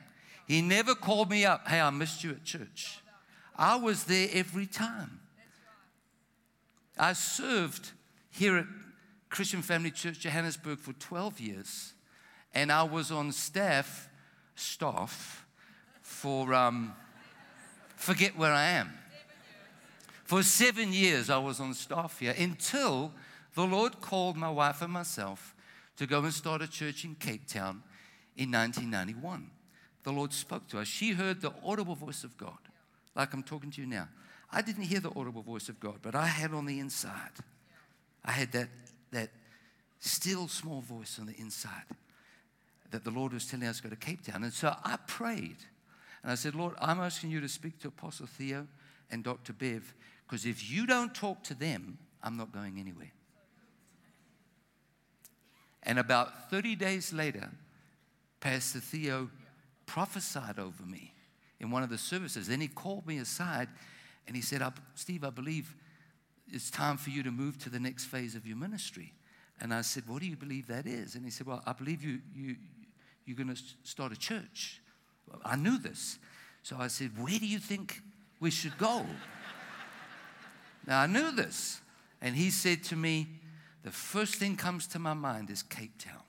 He 0.48 0.62
never 0.62 0.96
called 0.96 1.30
me 1.30 1.46
up, 1.46 1.68
hey, 1.68 1.80
I 1.80 1.90
missed 1.92 2.24
you 2.24 2.32
at 2.32 2.44
church. 2.44 3.00
I 3.56 3.76
was 3.76 4.06
there 4.06 4.28
every 4.34 4.66
time. 4.66 5.20
I 6.98 7.14
served 7.14 7.92
here 8.32 8.58
at 8.58 8.66
Christian 9.30 9.62
Family 9.62 9.92
Church 9.92 10.20
Johannesburg 10.20 10.80
for 10.80 10.94
12 10.94 11.40
years, 11.40 11.94
and 12.54 12.72
I 12.72 12.84
was 12.84 13.12
on 13.12 13.32
staff, 13.32 14.10
staff, 14.56 15.46
for 16.02 16.54
um, 16.54 16.94
forget 18.02 18.38
where 18.38 18.52
I 18.52 18.70
am. 18.70 18.92
For 20.26 20.44
seven 20.44 20.94
years, 20.94 21.30
I 21.30 21.38
was 21.38 21.60
on 21.60 21.74
staff 21.74 22.20
here 22.20 22.34
until 22.38 23.12
the 23.54 23.66
Lord 23.66 24.00
called 24.00 24.38
my 24.38 24.50
wife 24.50 24.82
and 24.82 24.92
myself 24.92 25.54
to 25.98 26.08
go 26.08 26.20
and 26.20 26.34
start 26.34 26.62
a 26.62 26.68
church 26.68 27.04
in 27.04 27.16
Cape 27.16 27.48
Town 27.48 27.84
in 28.38 28.52
1991. 28.52 29.50
The 30.04 30.12
Lord 30.12 30.34
spoke 30.34 30.68
to 30.70 30.80
us. 30.80 30.88
She 30.88 31.12
heard 31.12 31.42
the 31.42 31.54
audible 31.64 31.96
voice 31.96 32.24
of 32.24 32.38
God, 32.38 32.58
like 33.16 33.34
I'm 33.34 33.44
talking 33.44 33.72
to 33.72 33.82
you 33.82 33.88
now. 33.88 34.08
I 34.52 34.62
didn't 34.62 34.84
hear 34.84 35.00
the 35.00 35.12
audible 35.16 35.44
voice 35.44 35.70
of 35.70 35.80
God, 35.80 36.00
but 36.02 36.16
I 36.16 36.28
had 36.28 36.54
on 36.54 36.66
the 36.66 36.80
inside. 36.80 37.32
I 38.24 38.32
had 38.32 38.52
that, 38.54 38.70
that 39.12 39.30
still 40.00 40.48
small 40.48 40.82
voice 40.82 41.20
on 41.20 41.28
the 41.28 41.36
inside 41.38 41.84
that 42.92 43.04
the 43.04 43.12
Lord 43.12 43.34
was 43.34 43.46
telling 43.46 43.68
us 43.68 43.78
to 43.78 43.84
go 43.84 43.90
to 43.90 43.96
Cape 43.96 44.26
Town. 44.26 44.44
And 44.44 44.54
so 44.54 44.76
I 44.84 44.98
prayed. 45.08 45.58
And 46.24 46.32
I 46.32 46.36
said, 46.36 46.56
Lord, 46.56 46.76
I'm 46.80 47.00
asking 47.00 47.32
you 47.32 47.42
to 47.42 47.50
speak 47.50 47.80
to 47.80 47.88
Apostle 47.88 48.28
Theo 48.28 48.68
and 49.10 49.24
Dr. 49.24 49.54
Bev, 49.54 49.94
because 50.26 50.46
if 50.46 50.70
you 50.70 50.86
don't 50.86 51.14
talk 51.14 51.44
to 51.44 51.54
them, 51.54 51.98
I'm 52.24 52.38
not 52.38 52.52
going 52.52 52.80
anywhere. 52.80 53.12
And 55.84 55.98
about 55.98 56.50
30 56.50 56.76
days 56.76 57.12
later, 57.12 57.50
Pastor 58.40 58.80
Theo 58.80 59.30
prophesied 59.86 60.60
over 60.60 60.84
me 60.84 61.14
in 61.60 61.72
one 61.72 61.84
of 61.84 61.90
the 61.90 61.98
services. 61.98 62.48
Then 62.48 62.62
he 62.62 62.68
called 62.68 63.08
me 63.08 63.18
aside 63.18 63.68
and 64.28 64.36
he 64.36 64.42
said, 64.42 64.62
Steve, 64.96 65.24
I 65.24 65.32
believe 65.32 65.76
it's 66.48 66.70
time 66.70 66.98
for 66.98 67.10
you 67.10 67.24
to 67.24 67.32
move 67.32 67.58
to 67.60 67.70
the 67.70 67.80
next 67.80 68.06
phase 68.06 68.36
of 68.36 68.46
your 68.46 68.58
ministry. 68.58 69.14
And 69.60 69.74
I 69.74 69.82
said, 69.82 70.08
What 70.08 70.22
do 70.22 70.28
you 70.28 70.36
believe 70.36 70.68
that 70.68 70.88
is? 70.88 71.16
And 71.16 71.24
he 71.24 71.32
said, 71.32 71.48
Well, 71.48 71.62
I 71.66 71.74
believe 71.74 72.04
you, 72.04 72.20
you, 72.36 72.56
you're 73.26 73.38
going 73.38 73.54
to 73.54 73.62
start 73.84 74.12
a 74.12 74.18
church. 74.18 74.81
I 75.44 75.56
knew 75.56 75.78
this. 75.78 76.20
So 76.64 76.76
I 76.80 76.88
said, 76.88 77.12
Where 77.18 77.40
do 77.40 77.48
you 77.48 77.60
think 77.60 78.02
we 78.40 78.52
should 78.52 78.78
go? 78.78 79.06
now 80.88 81.02
I 81.02 81.08
knew 81.08 81.32
this. 81.32 81.82
And 82.22 82.36
he 82.36 82.50
said 82.50 82.84
to 82.86 82.96
me, 82.96 83.28
The 83.84 83.92
first 83.92 84.36
thing 84.36 84.56
comes 84.56 84.88
to 84.88 85.00
my 85.00 85.14
mind 85.14 85.50
is 85.50 85.64
Cape 85.64 85.98
Town. 85.98 86.22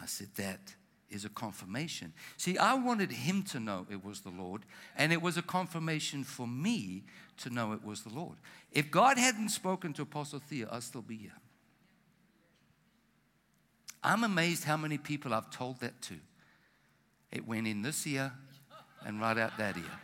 I 0.00 0.06
said, 0.06 0.28
That 0.36 0.74
is 1.10 1.24
a 1.24 1.28
confirmation. 1.28 2.12
See, 2.36 2.56
I 2.56 2.74
wanted 2.74 3.10
him 3.10 3.42
to 3.44 3.60
know 3.60 3.86
it 3.90 4.04
was 4.04 4.20
the 4.20 4.30
Lord, 4.30 4.62
and 4.96 5.12
it 5.12 5.20
was 5.20 5.36
a 5.36 5.42
confirmation 5.42 6.24
for 6.24 6.46
me 6.46 7.04
to 7.38 7.50
know 7.50 7.72
it 7.72 7.84
was 7.84 8.02
the 8.02 8.14
Lord. 8.14 8.36
If 8.72 8.90
God 8.90 9.18
hadn't 9.18 9.48
spoken 9.48 9.92
to 9.94 10.02
Apostle 10.02 10.38
Theo, 10.38 10.68
I'd 10.70 10.82
still 10.82 11.02
be 11.02 11.16
here. 11.16 11.32
I'm 14.02 14.24
amazed 14.24 14.64
how 14.64 14.76
many 14.76 14.96
people 14.98 15.34
I've 15.34 15.50
told 15.50 15.80
that 15.80 16.00
to. 16.02 16.14
It 17.32 17.46
went 17.46 17.66
in 17.66 17.82
this 17.82 18.06
ear 18.06 18.32
and 19.04 19.20
right 19.20 19.38
out 19.38 19.56
that 19.58 19.76
ear. 19.76 19.98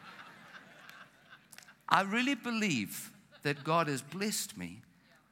I 1.88 2.02
really 2.02 2.34
believe 2.34 3.10
that 3.42 3.62
God 3.62 3.88
has 3.88 4.02
blessed 4.02 4.56
me. 4.56 4.80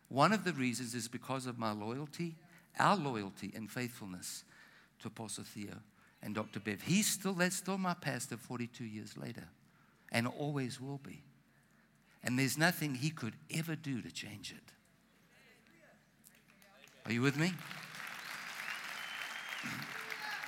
One 0.09 0.33
of 0.33 0.45
the 0.45 0.53
reasons 0.53 0.95
is 0.95 1.09
because 1.09 1.47
of 1.47 1.59
my 1.59 1.73
loyalty, 1.73 2.37
our 2.79 2.97
loyalty 2.97 3.53
and 3.55 3.71
faithfulness 3.71 4.45
to 5.01 5.09
Apostle 5.09 5.45
Theo 5.45 5.75
and 6.23 6.35
Dr. 6.35 6.61
Bev. 6.61 6.83
He's 6.83 7.07
still, 7.07 7.33
that's 7.33 7.57
still 7.57 7.79
my 7.79 7.95
pastor 7.95 8.37
42 8.37 8.85
years 8.85 9.17
later 9.17 9.45
and 10.13 10.27
always 10.27 10.81
will 10.81 10.99
be. 10.99 11.23
And 12.23 12.39
there's 12.39 12.57
nothing 12.57 12.95
he 12.95 13.11
could 13.11 13.35
ever 13.53 13.77
do 13.77 14.01
to 14.01 14.11
change 14.11 14.53
it. 14.53 14.73
Are 17.07 17.13
you 17.13 17.21
with 17.21 17.37
me? 17.37 17.53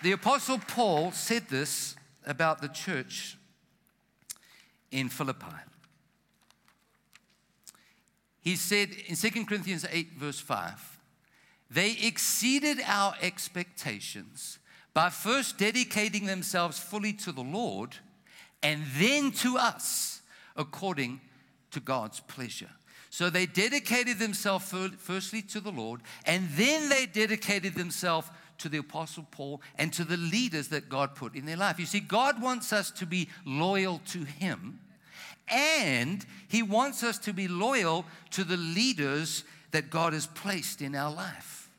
The 0.02 0.12
Apostle 0.12 0.59
Paul 0.59 1.12
said 1.12 1.48
this 1.48 1.96
about 2.26 2.61
the 2.61 2.68
church 2.68 3.37
in 4.90 5.09
Philippi. 5.09 5.46
He 8.40 8.56
said 8.56 8.90
in 9.09 9.16
2 9.16 9.44
Corinthians 9.46 9.85
8, 9.90 10.12
verse 10.12 10.38
5, 10.38 11.00
they 11.70 11.96
exceeded 12.02 12.78
our 12.87 13.14
expectations 13.20 14.59
by 14.94 15.11
first 15.11 15.59
dedicating 15.59 16.26
themselves 16.26 16.78
fully 16.78 17.12
to 17.14 17.32
the 17.32 17.42
Lord 17.42 17.96
and 18.62 18.82
then 18.96 19.32
to 19.32 19.59
us 19.59 20.20
according 20.54 21.20
to 21.72 21.80
God's 21.80 22.20
pleasure. 22.20 22.70
So 23.11 23.30
they 23.30 23.46
dedicated 23.46 24.18
themselves 24.18 24.72
firstly 24.98 25.42
to 25.42 25.61
the 25.61 25.72
Lord, 25.72 26.02
and 26.26 26.48
then 26.50 26.88
they 26.88 27.06
dedicated 27.06 27.74
themselves 27.74 28.28
to 28.58 28.68
the 28.68 28.78
Apostle 28.78 29.26
Paul 29.30 29.60
and 29.76 29.92
to 29.92 30.04
the 30.04 30.16
leaders 30.16 30.68
that 30.68 30.88
God 30.88 31.14
put 31.14 31.34
in 31.34 31.46
their 31.46 31.56
life. 31.56 31.78
You 31.78 31.86
see, 31.86 32.00
God 32.00 32.40
wants 32.40 32.72
us 32.72 32.90
to 32.92 33.06
be 33.06 33.28
loyal 33.44 34.00
to 34.06 34.24
Him, 34.24 34.80
and 35.48 36.24
He 36.48 36.62
wants 36.62 37.02
us 37.02 37.18
to 37.20 37.32
be 37.32 37.48
loyal 37.48 38.04
to 38.30 38.44
the 38.44 38.56
leaders 38.56 39.44
that 39.70 39.90
God 39.90 40.12
has 40.12 40.26
placed 40.26 40.80
in 40.80 40.94
our 40.94 41.12
life. 41.12 41.70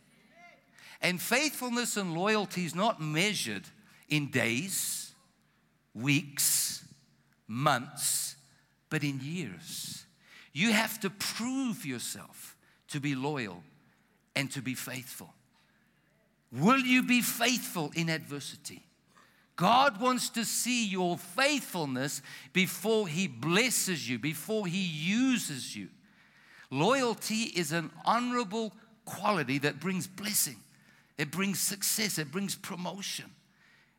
And 1.01 1.21
faithfulness 1.21 1.97
and 1.97 2.13
loyalty 2.13 2.65
is 2.65 2.73
not 2.73 3.01
measured 3.01 3.63
in 4.09 4.31
days, 4.31 5.11
weeks, 5.93 6.83
months, 7.47 8.35
but 8.89 9.03
in 9.03 9.19
years. 9.21 10.05
You 10.53 10.71
have 10.71 10.99
to 11.01 11.09
prove 11.09 11.85
yourself 11.85 12.55
to 12.87 12.99
be 12.99 13.15
loyal 13.15 13.63
and 14.35 14.51
to 14.51 14.61
be 14.61 14.73
faithful. 14.73 15.33
Will 16.51 16.79
you 16.79 17.03
be 17.03 17.21
faithful 17.21 17.91
in 17.95 18.10
adversity? 18.10 18.83
God 19.57 19.99
wants 19.99 20.29
to 20.29 20.45
see 20.45 20.88
your 20.88 21.17
faithfulness 21.17 22.21
before 22.53 23.07
He 23.07 23.27
blesses 23.27 24.07
you, 24.07 24.19
before 24.19 24.67
He 24.67 24.83
uses 24.83 25.75
you. 25.75 25.89
Loyalty 26.69 27.43
is 27.55 27.71
an 27.71 27.89
honorable 28.05 28.73
quality 29.05 29.57
that 29.60 29.79
brings 29.79 30.05
blessing, 30.05 30.57
it 31.17 31.31
brings 31.31 31.60
success, 31.60 32.17
it 32.17 32.31
brings 32.31 32.55
promotion. 32.55 33.25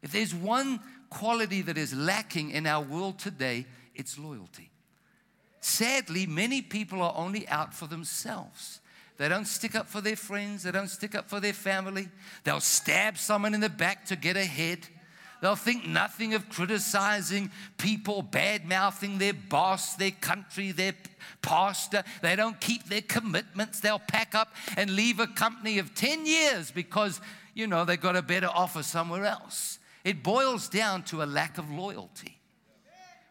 If 0.00 0.12
there's 0.12 0.34
one 0.34 0.80
quality 1.10 1.62
that 1.62 1.76
is 1.76 1.92
lacking 1.92 2.50
in 2.50 2.66
our 2.66 2.84
world 2.84 3.18
today, 3.18 3.66
it's 3.94 4.18
loyalty. 4.18 4.70
Sadly, 5.60 6.26
many 6.26 6.62
people 6.62 7.02
are 7.02 7.14
only 7.16 7.48
out 7.48 7.74
for 7.74 7.88
themselves. 7.88 8.80
They 9.18 9.28
don't 9.28 9.46
stick 9.46 9.74
up 9.74 9.88
for 9.88 10.00
their 10.00 10.16
friends, 10.16 10.62
they 10.62 10.70
don't 10.70 10.88
stick 10.88 11.14
up 11.14 11.28
for 11.28 11.40
their 11.40 11.52
family. 11.52 12.08
They'll 12.44 12.60
stab 12.60 13.18
someone 13.18 13.52
in 13.52 13.60
the 13.60 13.68
back 13.68 14.06
to 14.06 14.16
get 14.16 14.36
ahead. 14.36 14.86
They'll 15.40 15.56
think 15.56 15.86
nothing 15.86 16.34
of 16.34 16.48
criticizing 16.48 17.50
people, 17.76 18.22
bad 18.22 18.68
mouthing 18.68 19.18
their 19.18 19.34
boss, 19.34 19.94
their 19.94 20.10
country, 20.10 20.72
their 20.72 20.94
pastor. 21.42 22.02
They 22.22 22.34
don't 22.34 22.60
keep 22.60 22.84
their 22.88 23.02
commitments. 23.02 23.80
They'll 23.80 24.00
pack 24.00 24.34
up 24.34 24.54
and 24.76 24.90
leave 24.90 25.20
a 25.20 25.28
company 25.28 25.78
of 25.78 25.94
10 25.94 26.26
years 26.26 26.70
because, 26.70 27.20
you 27.54 27.66
know, 27.66 27.84
they 27.84 27.96
got 27.96 28.16
a 28.16 28.22
better 28.22 28.48
offer 28.52 28.82
somewhere 28.82 29.26
else. 29.26 29.78
It 30.04 30.22
boils 30.22 30.68
down 30.68 31.02
to 31.04 31.22
a 31.22 31.26
lack 31.26 31.58
of 31.58 31.70
loyalty. 31.70 32.38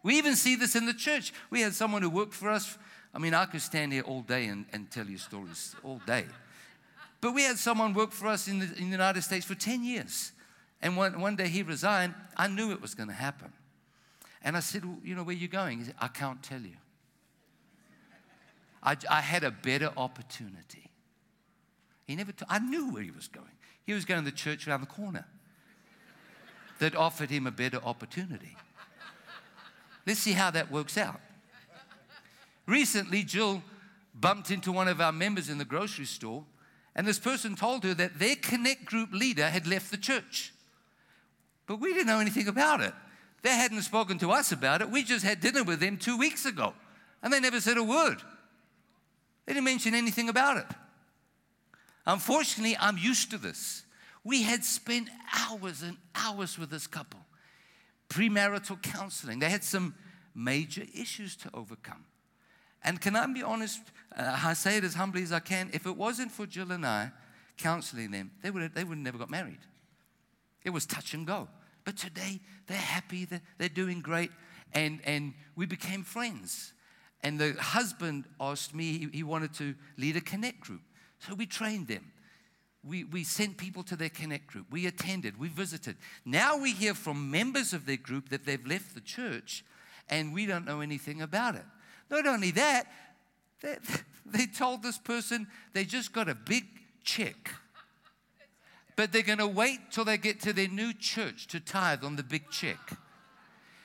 We 0.03 0.17
even 0.17 0.35
see 0.35 0.55
this 0.55 0.75
in 0.75 0.85
the 0.85 0.93
church. 0.93 1.33
We 1.49 1.61
had 1.61 1.73
someone 1.73 2.01
who 2.01 2.09
worked 2.09 2.33
for 2.33 2.49
us. 2.49 2.77
I 3.17 3.19
mean, 3.19 3.33
I 3.33 3.45
could 3.45 3.63
stand 3.63 3.93
here 3.93 4.03
all 4.03 4.21
day 4.21 4.45
and, 4.45 4.65
and 4.71 4.91
tell 4.91 5.07
you 5.07 5.17
stories 5.17 5.75
all 5.83 5.99
day. 6.05 6.25
But 7.19 7.33
we 7.33 7.41
had 7.41 7.57
someone 7.57 7.95
work 7.95 8.11
for 8.11 8.27
us 8.27 8.47
in 8.47 8.59
the, 8.59 8.65
in 8.77 8.85
the 8.85 8.91
United 8.91 9.23
States 9.23 9.43
for 9.43 9.55
10 9.55 9.83
years. 9.83 10.33
And 10.83 10.95
one, 10.95 11.19
one 11.19 11.35
day 11.35 11.47
he 11.47 11.63
resigned. 11.63 12.13
I 12.37 12.47
knew 12.47 12.71
it 12.71 12.79
was 12.79 12.93
going 12.93 13.09
to 13.09 13.15
happen. 13.15 13.51
And 14.43 14.55
I 14.55 14.59
said, 14.59 14.85
well, 14.85 14.99
You 15.03 15.15
know, 15.15 15.23
where 15.23 15.35
are 15.35 15.39
you 15.39 15.47
going? 15.47 15.79
He 15.79 15.85
said, 15.85 15.95
I 15.99 16.09
can't 16.09 16.43
tell 16.43 16.61
you. 16.61 16.75
I, 18.83 18.95
I 19.09 19.21
had 19.21 19.43
a 19.43 19.49
better 19.49 19.89
opportunity. 19.97 20.91
He 22.05 22.15
never, 22.15 22.31
t- 22.31 22.45
I 22.47 22.59
knew 22.59 22.93
where 22.93 23.01
he 23.01 23.09
was 23.09 23.27
going. 23.27 23.47
He 23.83 23.93
was 23.93 24.05
going 24.05 24.23
to 24.23 24.29
the 24.29 24.37
church 24.37 24.67
around 24.67 24.81
the 24.81 24.87
corner 24.87 25.25
that 26.77 26.95
offered 26.95 27.31
him 27.31 27.47
a 27.47 27.51
better 27.51 27.79
opportunity. 27.83 28.55
Let's 30.05 30.19
see 30.19 30.33
how 30.33 30.51
that 30.51 30.71
works 30.71 30.99
out. 30.99 31.19
Recently, 32.67 33.23
Jill 33.23 33.63
bumped 34.13 34.51
into 34.51 34.71
one 34.71 34.87
of 34.87 34.99
our 34.99 35.11
members 35.11 35.49
in 35.49 35.57
the 35.57 35.65
grocery 35.65 36.05
store, 36.05 36.43
and 36.95 37.07
this 37.07 37.19
person 37.19 37.55
told 37.55 37.83
her 37.83 37.93
that 37.93 38.19
their 38.19 38.35
Connect 38.35 38.85
group 38.85 39.13
leader 39.13 39.49
had 39.49 39.65
left 39.65 39.89
the 39.89 39.97
church. 39.97 40.53
But 41.65 41.79
we 41.79 41.93
didn't 41.93 42.07
know 42.07 42.19
anything 42.19 42.47
about 42.47 42.81
it. 42.81 42.93
They 43.41 43.51
hadn't 43.51 43.81
spoken 43.83 44.17
to 44.19 44.31
us 44.31 44.51
about 44.51 44.81
it. 44.81 44.89
We 44.89 45.03
just 45.03 45.23
had 45.23 45.39
dinner 45.39 45.63
with 45.63 45.79
them 45.79 45.97
two 45.97 46.17
weeks 46.17 46.45
ago, 46.45 46.73
and 47.23 47.31
they 47.31 47.39
never 47.39 47.61
said 47.61 47.77
a 47.77 47.83
word. 47.83 48.21
They 49.45 49.53
didn't 49.53 49.65
mention 49.65 49.95
anything 49.95 50.27
about 50.27 50.57
it. 50.57 50.65
Unfortunately, 52.05 52.75
I'm 52.79 52.97
used 52.97 53.31
to 53.31 53.37
this. 53.37 53.83
We 54.23 54.43
had 54.43 54.65
spent 54.65 55.09
hours 55.33 55.83
and 55.83 55.97
hours 56.15 56.57
with 56.57 56.69
this 56.69 56.87
couple, 56.87 57.19
premarital 58.09 58.81
counseling. 58.81 59.39
They 59.39 59.49
had 59.49 59.63
some 59.63 59.95
major 60.35 60.83
issues 60.93 61.35
to 61.37 61.49
overcome. 61.53 62.03
And 62.83 63.01
can 63.01 63.15
I 63.15 63.25
be 63.27 63.43
honest? 63.43 63.81
Uh, 64.15 64.39
I 64.43 64.53
say 64.53 64.77
it 64.77 64.83
as 64.83 64.93
humbly 64.93 65.23
as 65.23 65.31
I 65.31 65.39
can. 65.39 65.69
If 65.73 65.85
it 65.85 65.95
wasn't 65.95 66.31
for 66.31 66.45
Jill 66.45 66.71
and 66.71 66.85
I 66.85 67.11
counseling 67.57 68.11
them, 68.11 68.31
they 68.41 68.51
would 68.51 68.61
have, 68.61 68.73
they 68.73 68.83
would 68.83 68.97
have 68.97 69.03
never 69.03 69.17
got 69.17 69.29
married. 69.29 69.59
It 70.63 70.69
was 70.69 70.85
touch 70.85 71.13
and 71.13 71.25
go. 71.25 71.47
But 71.83 71.97
today, 71.97 72.39
they're 72.67 72.77
happy, 72.77 73.25
they're, 73.25 73.41
they're 73.57 73.69
doing 73.69 74.01
great, 74.01 74.31
and, 74.73 74.99
and 75.05 75.33
we 75.55 75.65
became 75.65 76.03
friends. 76.03 76.73
And 77.21 77.39
the 77.39 77.53
husband 77.53 78.25
asked 78.39 78.75
me, 78.75 78.97
he, 78.97 79.09
he 79.19 79.23
wanted 79.23 79.53
to 79.55 79.73
lead 79.97 80.17
a 80.17 80.21
connect 80.21 80.59
group. 80.59 80.81
So 81.19 81.33
we 81.33 81.45
trained 81.45 81.87
them. 81.87 82.11
We, 82.83 83.03
we 83.03 83.23
sent 83.23 83.57
people 83.57 83.83
to 83.83 83.95
their 83.95 84.09
connect 84.09 84.47
group. 84.47 84.67
We 84.71 84.85
attended, 84.85 85.39
we 85.39 85.49
visited. 85.49 85.97
Now 86.25 86.57
we 86.57 86.73
hear 86.73 86.93
from 86.93 87.31
members 87.31 87.73
of 87.73 87.85
their 87.85 87.97
group 87.97 88.29
that 88.29 88.45
they've 88.45 88.65
left 88.65 88.93
the 88.93 89.01
church 89.01 89.65
and 90.09 90.33
we 90.33 90.45
don't 90.45 90.65
know 90.65 90.79
anything 90.79 91.21
about 91.21 91.55
it. 91.55 91.65
Not 92.09 92.25
only 92.25 92.51
that, 92.51 92.85
they, 93.61 93.77
they 94.25 94.45
told 94.45 94.83
this 94.83 94.97
person 94.97 95.47
they 95.73 95.85
just 95.85 96.13
got 96.13 96.29
a 96.29 96.35
big 96.35 96.65
check. 97.03 97.51
But 98.95 99.11
they're 99.11 99.21
going 99.21 99.37
to 99.37 99.47
wait 99.47 99.79
till 99.91 100.05
they 100.05 100.17
get 100.17 100.41
to 100.41 100.53
their 100.53 100.67
new 100.67 100.91
church 100.93 101.47
to 101.47 101.59
tithe 101.59 102.03
on 102.03 102.15
the 102.15 102.23
big 102.23 102.49
check. 102.49 102.79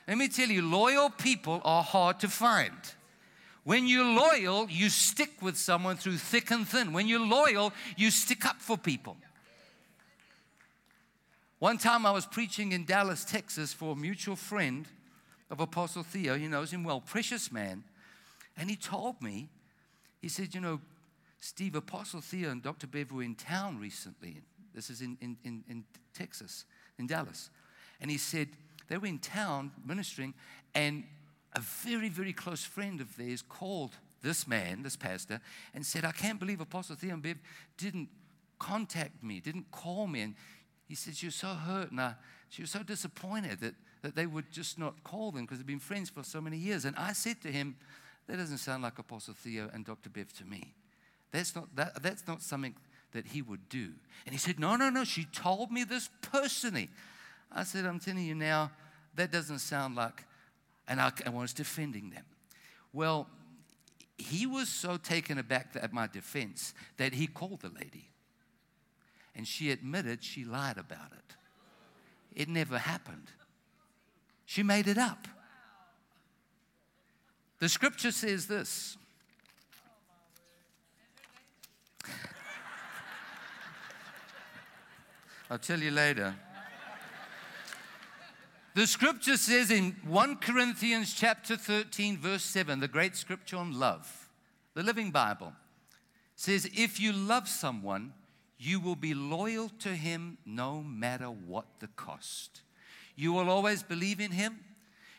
Let 0.09 0.19
me 0.19 0.29
tell 0.29 0.49
you, 0.49 0.63
loyal 0.63 1.11
people 1.11 1.61
are 1.65 1.83
hard 1.83 2.19
to 2.21 2.29
find. 2.29 2.73
When 3.65 3.87
you're 3.87 4.05
loyal, 4.05 4.67
you 4.69 4.89
stick 4.89 5.41
with 5.41 5.57
someone 5.57 5.97
through 5.97 6.17
thick 6.17 6.51
and 6.51 6.67
thin. 6.67 6.93
When 6.93 7.07
you're 7.07 7.25
loyal, 7.25 7.73
you 7.97 8.11
stick 8.11 8.45
up 8.45 8.61
for 8.61 8.77
people. 8.77 9.17
One 11.61 11.79
time 11.79 12.05
I 12.05 12.11
was 12.11 12.27
preaching 12.27 12.73
in 12.73 12.85
Dallas, 12.85 13.25
Texas 13.25 13.73
for 13.73 13.93
a 13.93 13.97
mutual 13.97 14.35
friend 14.35 14.89
of 15.49 15.61
Apostle 15.61 16.03
Theo. 16.03 16.37
He 16.37 16.49
knows 16.49 16.73
him 16.73 16.83
well, 16.83 17.01
precious 17.01 17.53
man. 17.53 17.85
And 18.57 18.69
he 18.69 18.77
told 18.77 19.21
me, 19.23 19.49
he 20.21 20.29
said, 20.29 20.55
You 20.55 20.61
know, 20.61 20.81
Steve, 21.41 21.75
Apostle 21.75 22.21
Theo 22.21 22.51
and 22.51 22.62
Dr. 22.62 22.87
Bev 22.87 23.12
were 23.12 23.23
in 23.23 23.35
town 23.35 23.79
recently. 23.79 24.43
This 24.75 24.91
is 24.91 25.01
in, 25.03 25.19
in, 25.21 25.37
in, 25.45 25.65
in 25.69 25.85
Texas, 26.15 26.65
in 26.99 27.07
Dallas. 27.07 27.51
And 28.01 28.11
he 28.11 28.19
said, 28.19 28.49
they 28.88 28.99
were 28.99 29.07
in 29.07 29.19
town 29.19 29.73
ministering, 29.87 30.35
and 30.75 31.05
a 31.55 31.61
very, 31.61 32.09
very 32.09 32.33
close 32.33 32.62
friend 32.62 33.01
of 33.01 33.17
theirs 33.17 33.43
called 33.43 33.97
this 34.23 34.47
man, 34.47 34.83
this 34.83 34.97
pastor, 34.97 35.41
and 35.75 35.85
said, 35.85 36.05
I 36.05 36.12
can't 36.12 36.38
believe 36.38 36.61
Apostle 36.61 36.97
Theo 36.97 37.15
and 37.15 37.23
Bev 37.23 37.38
didn't 37.79 38.09
contact 38.59 39.23
me, 39.23 39.41
didn't 39.41 39.71
call 39.71 40.07
me. 40.07 40.21
And 40.21 40.35
he 40.87 40.95
said, 40.95 41.17
She 41.17 41.27
was 41.27 41.35
so 41.35 41.49
hurt, 41.49 41.91
and 41.91 42.01
I, 42.01 42.15
she 42.49 42.62
was 42.62 42.71
so 42.71 42.83
disappointed 42.83 43.61
that, 43.61 43.75
that 44.03 44.15
they 44.15 44.27
would 44.27 44.51
just 44.53 44.79
not 44.79 45.03
call 45.05 45.33
them 45.33 45.45
because 45.45 45.59
they've 45.59 45.67
been 45.67 45.79
friends 45.79 46.11
for 46.11 46.23
so 46.23 46.41
many 46.41 46.59
years. 46.59 46.85
And 46.85 46.95
I 46.97 47.12
said 47.12 47.41
to 47.43 47.49
him, 47.49 47.77
That 48.27 48.37
doesn't 48.37 48.59
sound 48.59 48.83
like 48.83 48.99
Apostle 48.99 49.35
Theo 49.35 49.69
and 49.73 49.85
Dr. 49.85 50.11
Bev 50.11 50.33
to 50.35 50.45
me. 50.45 50.75
That's 51.33 51.55
not, 51.55 51.75
that, 51.77 52.03
that's 52.03 52.27
not 52.27 52.43
something 52.43 52.75
that 53.13 53.27
he 53.27 53.43
would 53.43 53.69
do. 53.69 53.91
And 54.27 54.33
he 54.33 54.39
said, 54.39 54.59
No, 54.59 54.77
no, 54.77 54.91
no, 54.91 55.05
she 55.05 55.25
told 55.25 55.71
me 55.71 55.85
this 55.85 56.09
personally. 56.21 56.89
I 57.51 57.65
said, 57.65 57.85
I'm 57.85 57.99
telling 57.99 58.25
you 58.25 58.35
now, 58.35 58.71
that 59.17 59.31
doesn't 59.31 59.59
sound 59.59 59.97
like 59.97 60.25
and 60.89 61.01
I, 61.01 61.13
I 61.25 61.31
was 61.31 61.53
defending 61.53 62.11
them. 62.11 62.25
Well, 62.93 63.29
he 64.19 64.47
was 64.47 64.69
so 64.69 64.97
taken 64.97 65.39
aback 65.39 65.75
at 65.75 65.93
my 65.93 66.07
defense 66.07 66.75
that 66.97 67.15
he 67.15 67.27
called 67.27 67.61
the 67.61 67.71
lady. 67.71 68.11
And 69.35 69.47
she 69.47 69.71
admitted 69.71 70.23
she 70.23 70.45
lied 70.45 70.77
about 70.77 71.13
it. 71.13 71.37
It 72.35 72.49
never 72.49 72.79
happened. 72.79 73.29
She 74.45 74.63
made 74.63 74.87
it 74.87 74.99
up. 74.99 75.27
The 77.62 77.68
scripture 77.68 78.11
says 78.11 78.46
this. 78.46 78.96
I'll 85.48 85.59
tell 85.59 85.79
you 85.79 85.92
later. 85.92 86.35
The 88.75 88.85
scripture 88.85 89.37
says 89.37 89.70
in 89.70 89.94
1 90.09 90.38
Corinthians 90.38 91.14
chapter 91.14 91.57
13 91.57 92.18
verse 92.18 92.42
7, 92.42 92.81
the 92.81 92.88
great 92.88 93.14
scripture 93.14 93.59
on 93.59 93.79
love, 93.79 94.29
the 94.75 94.83
Living 94.83 95.12
Bible 95.12 95.53
says 96.35 96.68
if 96.75 96.98
you 96.98 97.12
love 97.12 97.46
someone, 97.46 98.12
you 98.59 98.81
will 98.81 98.96
be 98.96 99.14
loyal 99.14 99.68
to 99.79 99.90
him 99.90 100.37
no 100.44 100.83
matter 100.83 101.27
what 101.27 101.66
the 101.79 101.87
cost. 101.87 102.62
You 103.14 103.33
will 103.33 103.48
always 103.48 103.85
believe 103.85 104.18
in 104.18 104.33
him, 104.33 104.59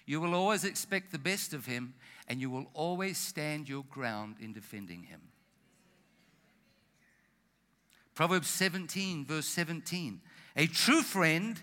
you 0.06 0.20
will 0.20 0.34
always 0.34 0.66
expect 0.66 1.14
the 1.14 1.20
best 1.20 1.54
of 1.54 1.68
him, 1.68 1.94
and 2.28 2.40
you 2.40 2.50
will 2.50 2.68
always 2.74 3.18
stand 3.18 3.68
your 3.68 3.84
ground 3.90 4.36
in 4.40 4.54
defending 4.54 5.04
him. 5.04 5.22
Proverbs 8.16 8.48
17 8.50 9.26
verse 9.26 9.48
17. 9.48 10.22
A 10.56 10.68
true 10.68 11.02
friend 11.02 11.60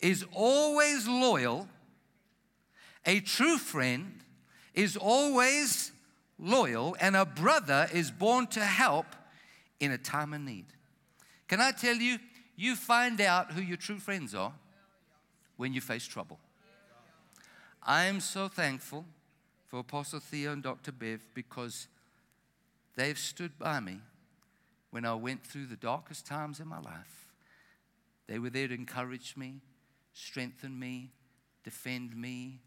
is 0.00 0.24
always 0.32 1.06
loyal. 1.06 1.68
A 3.06 3.20
true 3.20 3.58
friend 3.58 4.20
is 4.74 4.96
always 4.96 5.92
loyal, 6.38 6.96
and 7.00 7.16
a 7.16 7.24
brother 7.24 7.88
is 7.92 8.10
born 8.10 8.46
to 8.48 8.60
help 8.60 9.06
in 9.78 9.92
a 9.92 9.98
time 9.98 10.32
of 10.32 10.40
need. 10.40 10.66
Can 11.48 11.60
I 11.60 11.72
tell 11.72 11.96
you, 11.96 12.18
you 12.56 12.76
find 12.76 13.20
out 13.20 13.52
who 13.52 13.62
your 13.62 13.76
true 13.76 13.98
friends 13.98 14.34
are 14.34 14.52
when 15.56 15.72
you 15.72 15.80
face 15.80 16.06
trouble. 16.06 16.38
I 17.82 18.04
am 18.04 18.20
so 18.20 18.48
thankful 18.48 19.06
for 19.70 19.78
Apostle 19.78 20.18
Theo 20.18 20.52
and 20.52 20.64
Dr. 20.64 20.90
Bev 20.90 21.20
because 21.32 21.86
they've 22.96 23.18
stood 23.18 23.56
by 23.56 23.78
me 23.78 24.00
when 24.90 25.04
I 25.04 25.14
went 25.14 25.46
through 25.46 25.66
the 25.66 25.76
darkest 25.76 26.26
times 26.26 26.58
in 26.58 26.66
my 26.66 26.80
life. 26.80 27.28
They 28.26 28.40
were 28.40 28.50
there 28.50 28.66
to 28.66 28.74
encourage 28.74 29.36
me, 29.36 29.60
strengthen 30.12 30.76
me, 30.76 31.12
defend 31.62 32.16
me, 32.16 32.58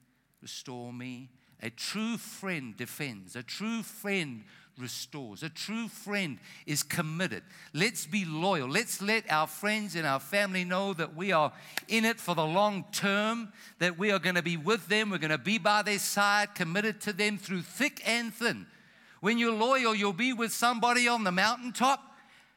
restore 0.42 0.94
me. 0.94 1.30
A 1.62 1.70
true 1.70 2.18
friend 2.18 2.76
defends, 2.78 3.36
a 3.36 3.44
true 3.44 3.84
friend 3.84 4.46
restores, 4.78 5.44
a 5.44 5.50
true 5.50 5.88
friend 5.88 6.40
is 6.66 6.84
committed. 6.84 7.44
Let's 7.74 8.06
be 8.06 8.26
loyal. 8.26 8.68
Let's 8.68 9.02
let 9.02 9.30
our 9.32 9.48
friends 9.48 9.96
and 9.96 10.06
our 10.06 10.20
family 10.20 10.64
know 10.64 10.94
that 10.94 11.16
we 11.16 11.32
are 11.32 11.52
in 11.88 12.06
it 12.06 12.20
for 12.20 12.36
the 12.36 12.46
long 12.46 12.86
term, 12.92 13.52
that 13.80 13.98
we 13.98 14.12
are 14.12 14.20
going 14.20 14.36
to 14.36 14.42
be 14.42 14.58
with 14.58 14.88
them, 14.88 15.10
we're 15.10 15.18
going 15.18 15.32
to 15.32 15.38
be 15.38 15.58
by 15.58 15.82
their 15.82 16.00
side, 16.00 16.56
committed 16.56 17.02
to 17.02 17.14
them 17.14 17.38
through 17.38 17.62
thick 17.62 18.02
and 18.06 18.34
thin. 18.34 18.66
When 19.22 19.38
you're 19.38 19.56
loyal, 19.56 19.96
you'll 19.96 20.14
be 20.14 20.34
with 20.34 20.52
somebody 20.52 21.08
on 21.08 21.24
the 21.24 21.32
mountaintop 21.32 22.02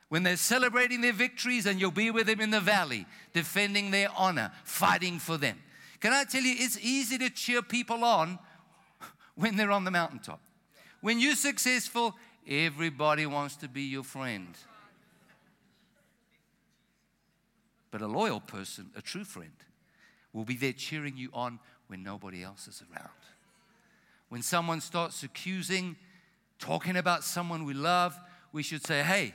when 0.09 0.23
they're 0.23 0.37
celebrating 0.37 1.01
their 1.01 1.13
victories, 1.13 1.67
and 1.67 1.81
you'll 1.81 1.91
be 1.91 2.11
with 2.11 2.27
them 2.27 2.41
in 2.41 2.51
the 2.51 2.61
valley, 2.61 3.07
defending 3.33 3.91
their 3.91 4.09
honor, 4.17 4.53
fighting 4.65 5.19
for 5.19 5.37
them. 5.37 5.59
Can 6.01 6.13
I 6.13 6.25
tell 6.25 6.43
you, 6.43 6.55
it's 6.59 6.79
easy 6.79 7.19
to 7.19 7.31
cheer 7.31 7.63
people 7.63 8.05
on 8.05 8.39
when 9.35 9.57
they're 9.57 9.73
on 9.73 9.85
the 9.85 9.91
mountaintop. 9.91 10.41
When 11.01 11.21
you're 11.21 11.37
successful, 11.37 12.15
everybody 12.49 13.27
wants 13.27 13.57
to 13.57 13.69
be 13.69 13.83
your 13.83 14.03
friend. 14.03 14.57
But 17.91 18.03
a 18.03 18.07
loyal 18.07 18.41
person, 18.41 18.91
a 18.97 19.03
true 19.03 19.25
friend, 19.25 19.53
will 20.33 20.45
be 20.45 20.57
there 20.57 20.73
cheering 20.73 21.17
you 21.17 21.31
on 21.33 21.59
when 21.87 22.03
nobody 22.03 22.43
else 22.43 22.69
is 22.69 22.83
around. 22.93 23.09
When 24.29 24.43
someone 24.43 24.81
starts 24.81 25.23
accusing, 25.23 25.97
talking 26.59 26.97
about 26.97 27.25
someone 27.25 27.65
we 27.65 27.75
love, 27.75 28.19
we 28.53 28.63
should 28.63 28.85
say, 28.87 29.03
hey, 29.03 29.33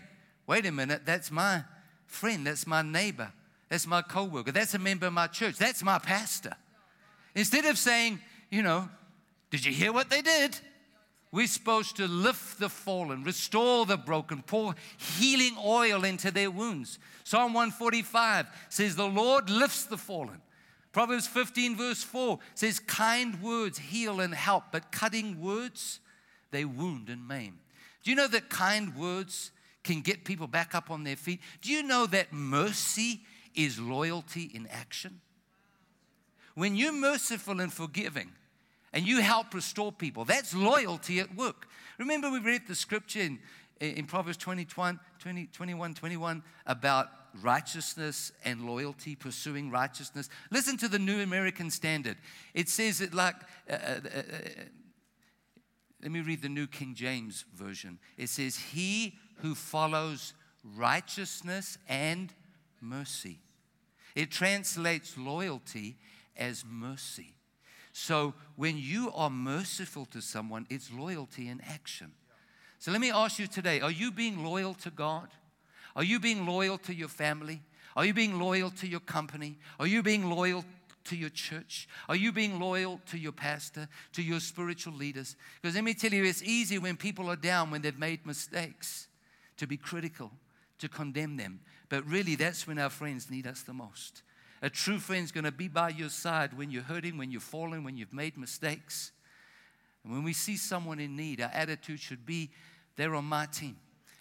wait 0.48 0.66
a 0.66 0.72
minute, 0.72 1.06
that's 1.06 1.32
my 1.32 1.64
friend, 2.06 2.46
that's 2.46 2.68
my 2.68 2.82
neighbor, 2.82 3.32
that's 3.70 3.88
my 3.88 4.02
coworker, 4.02 4.52
that's 4.52 4.74
a 4.74 4.80
member 4.80 5.08
of 5.08 5.14
my 5.14 5.28
church, 5.28 5.58
that's 5.58 5.82
my 5.84 5.98
pastor. 5.98 6.56
Instead 7.34 7.66
of 7.66 7.78
saying, 7.78 8.20
you 8.50 8.62
know, 8.62 8.90
did 9.50 9.66
you 9.66 9.72
hear 9.72 9.94
what 9.94 10.10
they 10.10 10.22
did? 10.22 10.60
We're 11.32 11.48
supposed 11.48 11.96
to 11.98 12.08
lift 12.08 12.60
the 12.60 12.68
fallen, 12.68 13.24
restore 13.24 13.86
the 13.86 13.98
broken, 13.98 14.42
pour 14.42 14.76
healing 14.98 15.56
oil 15.64 16.04
into 16.04 16.30
their 16.30 16.52
wounds. 16.52 17.00
Psalm 17.24 17.54
145 17.54 18.48
says, 18.70 18.96
The 18.96 19.08
Lord 19.08 19.50
lifts 19.50 19.86
the 19.86 19.98
fallen. 19.98 20.42
Proverbs 20.92 21.28
15, 21.28 21.78
verse 21.78 22.04
4 22.04 22.38
says, 22.54 22.80
Kind 22.80 23.42
words 23.42 23.78
heal 23.78 24.20
and 24.20 24.34
help, 24.36 24.66
but 24.74 24.92
cutting 24.92 25.40
words, 25.40 26.02
they 26.52 26.66
wound 26.66 27.08
and 27.08 27.26
maim. 27.26 27.60
Do 28.04 28.10
you 28.10 28.18
know 28.18 28.28
that 28.28 28.50
kind 28.50 28.96
words 28.98 29.52
can 29.84 30.02
get 30.02 30.24
people 30.24 30.48
back 30.48 30.76
up 30.76 30.92
on 30.92 31.04
their 31.04 31.16
feet. 31.16 31.42
Do 31.62 31.72
you 31.72 31.84
know 31.84 32.06
that 32.08 32.32
mercy 32.32 33.22
is 33.56 33.80
loyalty 33.80 34.52
in 34.54 34.68
action? 34.68 35.22
When 36.56 36.76
you're 36.76 36.94
merciful 36.94 37.62
and 37.62 37.72
forgiving 37.72 38.32
and 38.94 39.06
you 39.06 39.22
help 39.22 39.54
restore 39.54 39.92
people, 39.92 40.26
that's 40.26 40.54
loyalty 40.54 41.20
at 41.20 41.36
work. 41.36 41.68
Remember, 41.98 42.30
we 42.30 42.40
read 42.40 42.68
the 42.68 42.76
scripture 42.76 43.22
in, 43.22 43.40
in 43.80 44.06
Proverbs 44.06 44.38
21, 44.38 45.00
20, 45.20 45.48
21, 45.48 45.94
21 45.94 46.44
about 46.66 47.10
righteousness 47.42 48.32
and 48.44 48.66
loyalty, 48.66 49.16
pursuing 49.16 49.70
righteousness. 49.72 50.30
Listen 50.50 50.78
to 50.78 50.88
the 50.88 51.00
New 51.00 51.22
American 51.22 51.70
Standard. 51.70 52.18
It 52.54 52.70
says 52.70 53.02
it 53.02 53.14
like, 53.14 53.36
uh, 53.70 53.74
uh, 53.74 54.00
uh, 54.18 54.22
Let 56.02 56.12
me 56.12 56.22
read 56.22 56.42
the 56.42 56.50
New 56.50 56.68
King 56.68 56.94
James 56.94 57.46
Version. 57.56 58.00
It 58.18 58.30
says, 58.30 58.58
He 58.58 59.18
who 59.36 59.56
follows 59.56 60.34
righteousness 60.76 61.78
and 61.88 62.34
mercy. 62.82 63.40
It 64.16 64.32
translates 64.32 65.18
loyalty 65.18 65.98
as 66.36 66.66
mercy. 66.68 67.36
So 67.94 68.34
when 68.56 68.78
you 68.78 69.12
are 69.14 69.30
merciful 69.30 70.06
to 70.08 70.22
someone, 70.22 70.66
it's 70.70 70.92
loyalty 70.92 71.50
in 71.50 71.62
action. 71.62 72.12
So 72.80 72.92
let 72.92 73.02
me 73.02 73.12
ask 73.12 73.38
you 73.38 73.48
today 73.48 73.82
are 73.82 73.92
you 73.92 74.12
being 74.12 74.44
loyal 74.44 74.74
to 74.76 74.90
God? 74.90 75.28
Are 75.96 76.04
you 76.04 76.20
being 76.20 76.46
loyal 76.46 76.78
to 76.80 76.94
your 76.94 77.10
family? 77.10 77.62
Are 77.96 78.06
you 78.06 78.14
being 78.14 78.40
loyal 78.40 78.72
to 78.72 78.88
your 78.88 79.02
company? 79.02 79.58
Are 79.80 79.88
you 79.88 80.02
being 80.02 80.30
loyal 80.30 80.64
to 81.06 81.16
your 81.16 81.30
church? 81.30 81.90
Are 82.08 82.16
you 82.16 82.32
being 82.32 82.60
loyal 82.60 83.02
to 83.08 83.18
your 83.18 83.32
pastor, 83.32 83.90
to 84.14 84.22
your 84.22 84.40
spiritual 84.40 84.94
leaders? 84.94 85.36
Because 85.62 85.76
let 85.76 85.84
me 85.84 85.94
tell 85.94 86.14
you, 86.14 86.24
it's 86.24 86.44
easy 86.44 86.78
when 86.78 86.96
people 86.96 87.30
are 87.30 87.36
down, 87.36 87.72
when 87.72 87.82
they've 87.82 87.98
made 87.98 88.26
mistakes, 88.26 89.08
to 89.58 89.68
be 89.68 89.78
critical, 89.78 90.32
to 90.80 90.88
condemn 90.88 91.38
them. 91.38 91.60
But 91.90 92.06
really, 92.08 92.36
that's 92.36 92.66
when 92.66 92.80
our 92.80 92.90
friends 92.90 93.30
need 93.30 93.46
us 93.46 93.62
the 93.62 93.74
most. 93.74 94.22
A 94.62 94.70
true 94.70 95.00
friend's 95.00 95.32
going 95.32 95.44
to 95.44 95.52
be 95.52 95.68
by 95.68 95.90
your 95.90 96.10
side 96.10 96.56
when 96.56 96.70
you're 96.70 96.84
hurting, 96.84 97.18
when 97.18 97.32
you're 97.32 97.42
falling, 97.42 97.84
when 97.84 97.98
you've 97.98 98.14
made 98.14 98.38
mistakes. 98.38 99.12
And 100.04 100.14
when 100.14 100.24
we 100.24 100.34
see 100.34 100.58
someone 100.58 101.00
in 101.00 101.16
need, 101.16 101.42
our 101.42 101.52
attitude 101.54 102.00
should 102.00 102.26
be 102.26 102.52
they're 102.96 103.16
on 103.16 103.26
my 103.26 103.46
team, 103.48 103.78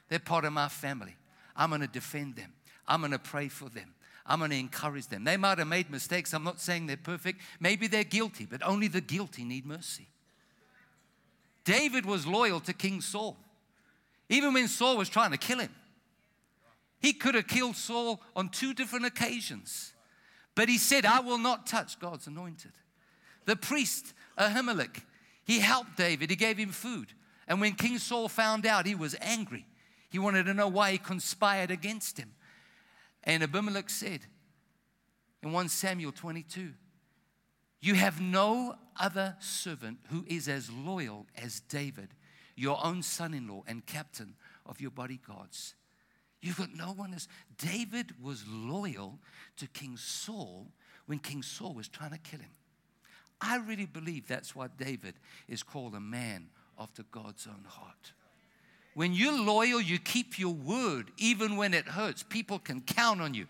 they're 0.09 0.19
part 0.19 0.45
of 0.45 0.53
my 0.53 0.69
family. 0.69 1.17
I'm 1.57 1.71
going 1.71 1.83
to 1.83 1.87
defend 1.87 2.37
them, 2.37 2.53
I'm 2.89 3.01
going 3.01 3.13
to 3.13 3.19
pray 3.19 3.49
for 3.49 3.69
them. 3.69 3.95
I'm 4.27 4.39
going 4.39 4.53
to 4.53 4.59
encourage 4.59 5.09
them. 5.09 5.25
They 5.25 5.37
might 5.37 5.59
have 5.59 5.67
made 5.67 5.91
mistakes. 5.91 6.33
I'm 6.33 6.45
not 6.45 6.61
saying 6.61 6.87
they're 6.87 6.97
perfect. 6.97 7.41
Maybe 7.59 7.89
they're 7.89 8.05
guilty, 8.05 8.47
but 8.49 8.63
only 8.65 8.87
the 8.87 9.01
guilty 9.01 9.45
need 9.45 9.67
mercy. 9.67 10.07
David 11.65 12.07
was 12.07 12.27
loyal 12.27 12.61
to 12.61 12.73
King 12.73 13.01
Saul, 13.01 13.37
even 14.29 14.55
when 14.55 14.69
Saul 14.69 14.97
was 14.97 15.09
trying 15.09 15.33
to 15.33 15.37
kill 15.37 15.59
him. 15.59 15.75
He 17.01 17.13
could 17.13 17.35
have 17.35 17.49
killed 17.49 17.77
Saul 17.77 18.21
on 18.37 18.51
two 18.51 18.73
different 18.73 19.07
occasions, 19.07 19.93
but 20.55 20.69
he 20.69 20.79
said, 20.79 21.05
I 21.05 21.21
will 21.21 21.39
not 21.39 21.67
touch 21.67 21.99
God's 21.99 22.27
anointed. 22.27 22.73
The 23.47 23.57
priest, 23.57 24.13
Ahimelech, 24.39 25.03
he 25.45 25.61
helped 25.61 25.97
David, 25.97 26.31
he 26.31 26.37
gave 26.37 26.59
him 26.59 26.71
food. 26.71 27.13
And 27.49 27.61
when 27.61 27.73
King 27.73 27.99
Saul 27.99 28.29
found 28.29 28.67
out, 28.67 28.87
he 28.87 28.95
was 28.95 29.17
angry. 29.21 29.67
He 30.11 30.19
wanted 30.19 30.47
to 30.47 30.55
know 30.55 30.69
why 30.69 30.93
he 30.93 30.99
conspired 30.99 31.71
against 31.71 32.19
him. 32.19 32.33
And 33.25 33.43
Abimelech 33.43 33.91
said 33.91 34.21
in 35.43 35.53
1 35.53 35.69
Samuel 35.69 36.13
22, 36.13 36.73
You 37.81 37.95
have 37.95 38.21
no 38.21 38.77
other 38.99 39.37
servant 39.41 39.99
who 40.11 40.25
is 40.29 40.49
as 40.49 40.71
loyal 40.71 41.27
as 41.37 41.61
David, 41.61 42.15
your 42.57 42.79
own 42.85 43.03
son 43.03 43.35
in 43.35 43.49
law 43.49 43.63
and 43.67 43.85
captain 43.87 44.35
of 44.67 44.81
your 44.81 44.91
bodyguards. 44.91 45.75
You've 46.43 46.59
got 46.59 46.75
no 46.75 46.93
one 46.93 47.13
as 47.13 47.29
David 47.59 48.15
was 48.23 48.45
loyal 48.49 49.19
to 49.59 49.67
King 49.67 49.97
Saul 49.97 50.67
when 51.07 51.19
King 51.19 51.43
Saul 51.43 51.75
was 51.75 51.89
trying 51.89 52.13
to 52.13 52.19
kill 52.19 52.41
him. 52.41 52.51
I 53.41 53.57
really 53.57 53.87
believe 53.87 54.27
that's 54.27 54.55
why 54.55 54.69
David 54.79 55.15
is 55.49 55.63
called 55.63 55.95
a 55.95 56.01
man 56.01 56.49
after 56.79 57.03
God's 57.11 57.47
own 57.47 57.65
heart. 57.67 58.13
When 58.95 59.13
you're 59.13 59.39
loyal, 59.39 59.81
you 59.81 59.99
keep 59.99 60.39
your 60.39 60.55
word, 60.55 61.11
even 61.17 61.57
when 61.57 61.75
it 61.75 61.87
hurts. 61.87 62.23
People 62.23 62.59
can 62.59 62.81
count 62.81 63.21
on 63.21 63.35
you. 63.35 63.47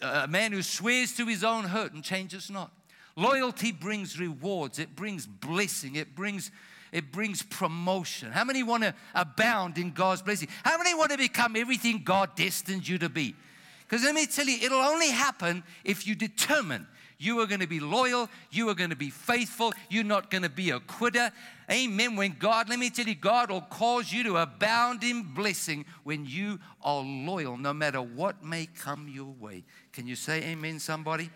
A 0.00 0.28
man 0.28 0.52
who 0.52 0.62
swears 0.62 1.14
to 1.16 1.26
his 1.26 1.44
own 1.44 1.64
hurt 1.64 1.92
and 1.92 2.02
changes 2.02 2.50
not. 2.50 2.70
Loyalty 3.16 3.72
brings 3.72 4.18
rewards, 4.18 4.78
it 4.78 4.94
brings 4.96 5.26
blessing, 5.26 5.96
it 5.96 6.14
brings 6.14 6.50
it 6.92 7.12
brings 7.12 7.42
promotion. 7.42 8.32
How 8.32 8.44
many 8.44 8.62
want 8.62 8.82
to 8.82 8.94
abound 9.14 9.78
in 9.78 9.90
God's 9.92 10.22
blessing? 10.22 10.48
How 10.64 10.78
many 10.78 10.94
want 10.94 11.10
to 11.12 11.18
become 11.18 11.56
everything 11.56 12.02
God 12.04 12.34
destined 12.34 12.88
you 12.88 12.98
to 12.98 13.08
be? 13.08 13.34
Because 13.80 14.04
let 14.04 14.14
me 14.14 14.26
tell 14.26 14.46
you, 14.46 14.58
it'll 14.64 14.80
only 14.80 15.10
happen 15.10 15.62
if 15.84 16.06
you 16.06 16.14
determine 16.14 16.86
you 17.20 17.38
are 17.40 17.46
going 17.46 17.60
to 17.60 17.66
be 17.66 17.80
loyal. 17.80 18.30
You 18.50 18.70
are 18.70 18.74
going 18.74 18.90
to 18.90 18.96
be 18.96 19.10
faithful. 19.10 19.74
You're 19.90 20.04
not 20.04 20.30
going 20.30 20.42
to 20.42 20.48
be 20.48 20.70
a 20.70 20.80
quitter. 20.80 21.30
Amen. 21.70 22.16
When 22.16 22.34
God, 22.38 22.70
let 22.70 22.78
me 22.78 22.88
tell 22.88 23.04
you, 23.04 23.14
God 23.14 23.50
will 23.50 23.60
cause 23.60 24.10
you 24.10 24.22
to 24.24 24.38
abound 24.38 25.04
in 25.04 25.22
blessing 25.34 25.84
when 26.02 26.24
you 26.24 26.58
are 26.82 27.02
loyal, 27.02 27.58
no 27.58 27.74
matter 27.74 28.00
what 28.00 28.42
may 28.42 28.66
come 28.66 29.06
your 29.06 29.34
way. 29.38 29.64
Can 29.92 30.06
you 30.06 30.16
say 30.16 30.42
amen, 30.44 30.78
somebody? 30.78 31.28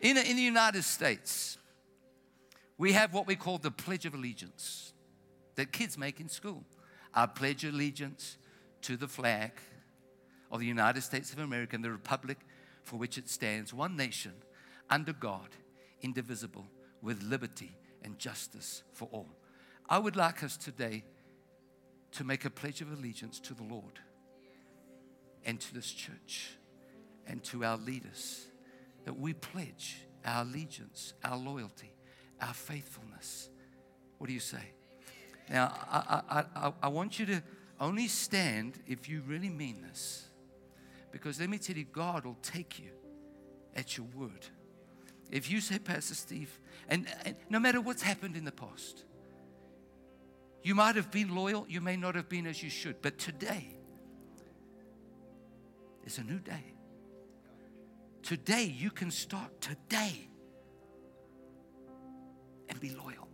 In, 0.00 0.16
in 0.16 0.36
the 0.36 0.42
United 0.42 0.84
States, 0.84 1.57
we 2.78 2.92
have 2.92 3.12
what 3.12 3.26
we 3.26 3.34
call 3.34 3.58
the 3.58 3.70
Pledge 3.70 4.06
of 4.06 4.14
Allegiance 4.14 4.92
that 5.56 5.72
kids 5.72 5.98
make 5.98 6.20
in 6.20 6.28
school. 6.28 6.64
I 7.12 7.26
pledge 7.26 7.64
allegiance 7.64 8.38
to 8.82 8.96
the 8.96 9.08
flag 9.08 9.50
of 10.52 10.60
the 10.60 10.66
United 10.66 11.02
States 11.02 11.32
of 11.32 11.40
America 11.40 11.74
and 11.74 11.84
the 11.84 11.90
republic 11.90 12.38
for 12.84 12.96
which 12.96 13.18
it 13.18 13.28
stands, 13.28 13.74
one 13.74 13.96
nation 13.96 14.32
under 14.88 15.12
God, 15.12 15.48
indivisible, 16.00 16.66
with 17.02 17.22
liberty 17.22 17.76
and 18.02 18.18
justice 18.18 18.84
for 18.92 19.08
all. 19.10 19.28
I 19.88 19.98
would 19.98 20.16
like 20.16 20.44
us 20.44 20.56
today 20.56 21.04
to 22.12 22.24
make 22.24 22.44
a 22.44 22.50
pledge 22.50 22.80
of 22.80 22.92
allegiance 22.92 23.40
to 23.40 23.54
the 23.54 23.64
Lord 23.64 23.98
and 25.44 25.60
to 25.60 25.74
this 25.74 25.90
church 25.90 26.50
and 27.26 27.42
to 27.44 27.64
our 27.64 27.76
leaders 27.76 28.46
that 29.04 29.18
we 29.18 29.32
pledge 29.32 29.96
our 30.24 30.42
allegiance, 30.42 31.14
our 31.24 31.36
loyalty, 31.36 31.92
our 32.40 32.54
faithfulness. 32.54 33.50
What 34.18 34.28
do 34.28 34.32
you 34.32 34.40
say? 34.40 34.72
Now, 35.48 35.72
I, 35.90 36.22
I, 36.28 36.44
I, 36.56 36.72
I 36.82 36.88
want 36.88 37.18
you 37.18 37.26
to 37.26 37.42
only 37.80 38.08
stand 38.08 38.80
if 38.86 39.08
you 39.08 39.22
really 39.26 39.48
mean 39.48 39.82
this. 39.82 40.26
Because 41.10 41.40
let 41.40 41.48
me 41.48 41.58
tell 41.58 41.76
you, 41.76 41.84
God 41.84 42.24
will 42.24 42.38
take 42.42 42.78
you 42.78 42.90
at 43.74 43.96
your 43.96 44.06
word. 44.14 44.46
If 45.30 45.50
you 45.50 45.60
say, 45.60 45.78
Pastor 45.78 46.14
Steve, 46.14 46.58
and, 46.88 47.06
and 47.24 47.36
no 47.48 47.58
matter 47.58 47.80
what's 47.80 48.02
happened 48.02 48.36
in 48.36 48.44
the 48.44 48.52
past, 48.52 49.04
you 50.62 50.74
might 50.74 50.96
have 50.96 51.10
been 51.10 51.34
loyal, 51.34 51.66
you 51.68 51.80
may 51.80 51.96
not 51.96 52.14
have 52.14 52.28
been 52.28 52.46
as 52.46 52.62
you 52.62 52.70
should, 52.70 53.00
but 53.00 53.18
today 53.18 53.68
is 56.04 56.18
a 56.18 56.24
new 56.24 56.38
day. 56.38 56.74
Today, 58.22 58.64
you 58.64 58.90
can 58.90 59.10
start 59.10 59.60
today 59.60 60.27
and 62.68 62.80
be 62.80 62.90
loyal. 62.90 63.28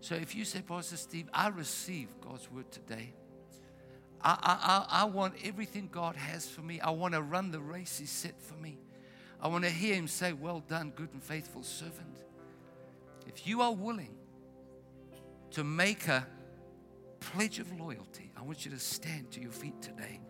So 0.00 0.14
if 0.14 0.34
you 0.34 0.44
say, 0.44 0.62
Pastor 0.62 0.96
Steve, 0.96 1.28
I 1.32 1.48
receive 1.48 2.08
God's 2.20 2.50
word 2.50 2.70
today. 2.70 3.12
I, 4.22 4.86
I, 4.90 5.02
I 5.02 5.04
want 5.04 5.34
everything 5.44 5.88
God 5.92 6.16
has 6.16 6.48
for 6.48 6.62
me. 6.62 6.80
I 6.80 6.90
want 6.90 7.14
to 7.14 7.22
run 7.22 7.50
the 7.50 7.60
race 7.60 7.98
He 7.98 8.06
set 8.06 8.40
for 8.40 8.54
me. 8.54 8.78
I 9.40 9.48
want 9.48 9.64
to 9.64 9.70
hear 9.70 9.94
him 9.94 10.08
say, 10.08 10.32
Well 10.32 10.60
done, 10.66 10.92
good 10.94 11.10
and 11.12 11.22
faithful 11.22 11.62
servant. 11.62 12.24
If 13.26 13.46
you 13.46 13.60
are 13.60 13.72
willing 13.72 14.16
to 15.52 15.64
make 15.64 16.08
a 16.08 16.26
pledge 17.20 17.58
of 17.58 17.78
loyalty, 17.78 18.30
I 18.36 18.42
want 18.42 18.64
you 18.64 18.70
to 18.70 18.78
stand 18.78 19.30
to 19.32 19.40
your 19.40 19.50
feet 19.50 19.80
today 19.82 20.20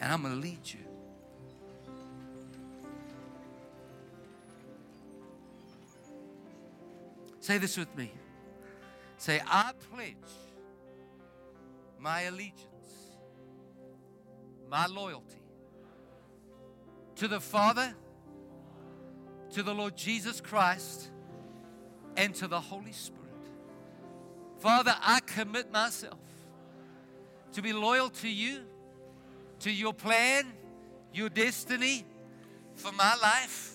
and 0.00 0.12
I'm 0.12 0.22
going 0.22 0.34
to 0.34 0.40
lead 0.40 0.60
you. 0.64 0.80
Say 7.44 7.58
this 7.58 7.76
with 7.76 7.94
me. 7.94 8.10
Say, 9.18 9.38
I 9.46 9.72
pledge 9.92 10.14
my 11.98 12.22
allegiance, 12.22 13.18
my 14.70 14.86
loyalty 14.86 15.42
to 17.16 17.28
the 17.28 17.40
Father 17.40 17.94
to 19.52 19.62
the 19.62 19.74
Lord 19.74 19.94
Jesus 19.94 20.40
Christ 20.40 21.10
and 22.16 22.34
to 22.36 22.48
the 22.48 22.58
Holy 22.58 22.92
Spirit. 22.92 23.50
Father, 24.60 24.96
I 25.02 25.20
commit 25.20 25.70
myself 25.70 26.18
to 27.52 27.60
be 27.60 27.74
loyal 27.74 28.08
to 28.08 28.28
you, 28.30 28.60
to 29.60 29.70
your 29.70 29.92
plan, 29.92 30.46
your 31.12 31.28
destiny 31.28 32.06
for 32.74 32.90
my 32.92 33.14
life. 33.20 33.74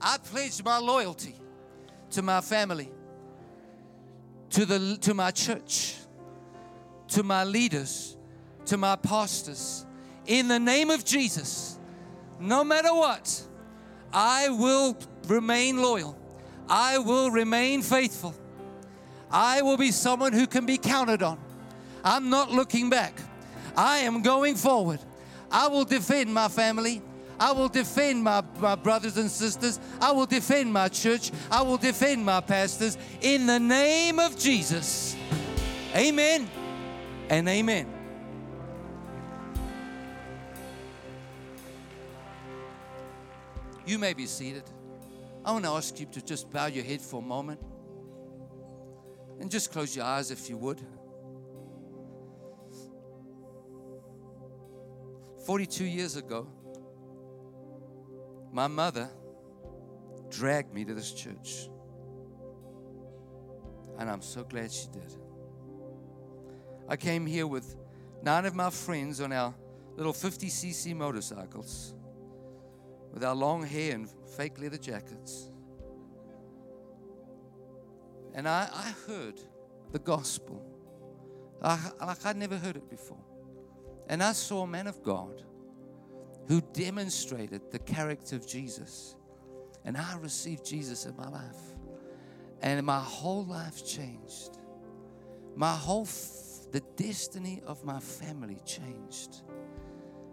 I 0.00 0.18
pledge 0.18 0.64
my 0.64 0.78
loyalty 0.78 1.36
to 2.10 2.22
my 2.22 2.40
family, 2.40 2.90
to, 4.50 4.64
the, 4.64 4.98
to 5.02 5.14
my 5.14 5.30
church, 5.30 5.96
to 7.08 7.22
my 7.22 7.44
leaders, 7.44 8.16
to 8.66 8.76
my 8.76 8.96
pastors. 8.96 9.84
In 10.26 10.48
the 10.48 10.58
name 10.58 10.90
of 10.90 11.04
Jesus, 11.04 11.78
no 12.40 12.64
matter 12.64 12.94
what, 12.94 13.42
I 14.12 14.48
will 14.48 14.96
remain 15.26 15.80
loyal. 15.80 16.16
I 16.68 16.98
will 16.98 17.30
remain 17.30 17.82
faithful. 17.82 18.34
I 19.30 19.62
will 19.62 19.76
be 19.76 19.90
someone 19.90 20.32
who 20.32 20.46
can 20.46 20.66
be 20.66 20.78
counted 20.78 21.22
on. 21.22 21.38
I'm 22.04 22.30
not 22.30 22.50
looking 22.50 22.90
back. 22.90 23.18
I 23.76 23.98
am 23.98 24.22
going 24.22 24.54
forward. 24.56 25.00
I 25.50 25.68
will 25.68 25.84
defend 25.84 26.32
my 26.32 26.48
family. 26.48 27.02
I 27.40 27.52
will 27.52 27.68
defend 27.68 28.24
my, 28.24 28.42
my 28.58 28.74
brothers 28.74 29.16
and 29.16 29.30
sisters. 29.30 29.78
I 30.00 30.12
will 30.12 30.26
defend 30.26 30.72
my 30.72 30.88
church. 30.88 31.30
I 31.50 31.62
will 31.62 31.76
defend 31.76 32.24
my 32.24 32.40
pastors 32.40 32.98
in 33.20 33.46
the 33.46 33.60
name 33.60 34.18
of 34.18 34.36
Jesus. 34.36 35.16
Amen 35.94 36.48
and 37.28 37.48
amen. 37.48 37.94
You 43.86 43.98
may 43.98 44.12
be 44.12 44.26
seated. 44.26 44.64
I 45.44 45.52
want 45.52 45.64
to 45.64 45.70
ask 45.70 45.98
you 45.98 46.06
to 46.06 46.22
just 46.22 46.50
bow 46.50 46.66
your 46.66 46.84
head 46.84 47.00
for 47.00 47.22
a 47.22 47.24
moment 47.24 47.60
and 49.40 49.50
just 49.50 49.72
close 49.72 49.96
your 49.96 50.04
eyes 50.04 50.30
if 50.30 50.50
you 50.50 50.58
would. 50.58 50.82
42 55.46 55.84
years 55.86 56.16
ago, 56.16 56.46
my 58.52 58.66
mother 58.66 59.08
dragged 60.30 60.72
me 60.72 60.84
to 60.84 60.94
this 60.94 61.12
church. 61.12 61.68
And 63.98 64.08
I'm 64.08 64.22
so 64.22 64.44
glad 64.44 64.70
she 64.70 64.88
did. 64.88 65.14
I 66.88 66.96
came 66.96 67.26
here 67.26 67.46
with 67.46 67.76
nine 68.22 68.46
of 68.46 68.54
my 68.54 68.70
friends 68.70 69.20
on 69.20 69.32
our 69.32 69.54
little 69.96 70.12
50cc 70.12 70.94
motorcycles 70.94 71.94
with 73.12 73.24
our 73.24 73.34
long 73.34 73.64
hair 73.64 73.94
and 73.94 74.08
fake 74.36 74.60
leather 74.60 74.78
jackets. 74.78 75.50
And 78.34 78.48
I, 78.48 78.68
I 78.72 78.94
heard 79.06 79.40
the 79.90 79.98
gospel 79.98 80.62
I, 81.62 81.78
like 82.00 82.24
I'd 82.24 82.36
never 82.36 82.56
heard 82.56 82.76
it 82.76 82.88
before. 82.88 83.18
And 84.08 84.22
I 84.22 84.32
saw 84.32 84.62
a 84.62 84.66
man 84.66 84.86
of 84.86 85.02
God 85.02 85.42
who 86.48 86.62
demonstrated 86.72 87.70
the 87.70 87.78
character 87.78 88.34
of 88.34 88.46
Jesus. 88.46 89.14
And 89.84 89.96
I 89.96 90.16
received 90.16 90.64
Jesus 90.64 91.04
in 91.04 91.14
my 91.16 91.28
life. 91.28 91.60
And 92.62 92.84
my 92.84 93.00
whole 93.00 93.44
life 93.44 93.86
changed. 93.86 94.58
My 95.54 95.74
whole, 95.74 96.04
f- 96.04 96.72
the 96.72 96.82
destiny 96.96 97.62
of 97.66 97.84
my 97.84 98.00
family 98.00 98.60
changed. 98.64 99.42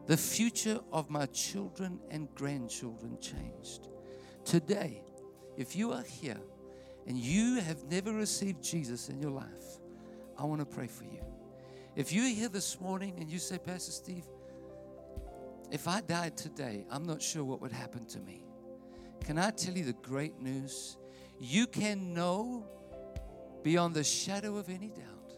The 0.08 0.18
future 0.18 0.80
of 0.92 1.10
my 1.10 1.26
children 1.28 2.00
and 2.10 2.34
grandchildren 2.34 3.18
changed. 3.20 3.90
Today, 4.46 5.04
if 5.58 5.76
you 5.76 5.92
are 5.92 6.04
here 6.04 6.40
and 7.08 7.18
you 7.18 7.60
have 7.60 7.84
never 7.86 8.14
received 8.14 8.64
Jesus 8.64 9.10
in 9.10 9.20
your 9.20 9.32
life, 9.32 9.80
I 10.38 10.46
want 10.46 10.62
to 10.62 10.66
pray 10.66 10.88
for 10.88 11.04
you. 11.04 11.24
If 11.96 12.14
you're 12.14 12.28
here 12.28 12.50
this 12.50 12.80
morning 12.80 13.16
and 13.20 13.30
you 13.30 13.40
say, 13.40 13.58
Pastor 13.58 13.92
Steve, 13.92 14.26
if 15.72 15.88
I 15.88 16.02
died 16.02 16.38
today, 16.38 16.86
I'm 16.90 17.06
not 17.06 17.22
sure 17.22 17.44
what 17.44 17.62
would 17.62 17.72
happen 17.72 18.06
to 18.06 18.20
me. 18.20 18.44
Can 19.24 19.38
I 19.38 19.52
tell 19.52 19.76
you 19.76 19.86
the 19.86 19.94
great 19.94 20.40
news? 20.40 20.98
You 21.40 21.68
can 21.68 22.14
know 22.14 22.66
beyond 23.64 23.96
the 23.96 24.04
shadow 24.04 24.58
of 24.58 24.70
any 24.70 24.90
doubt 24.90 25.34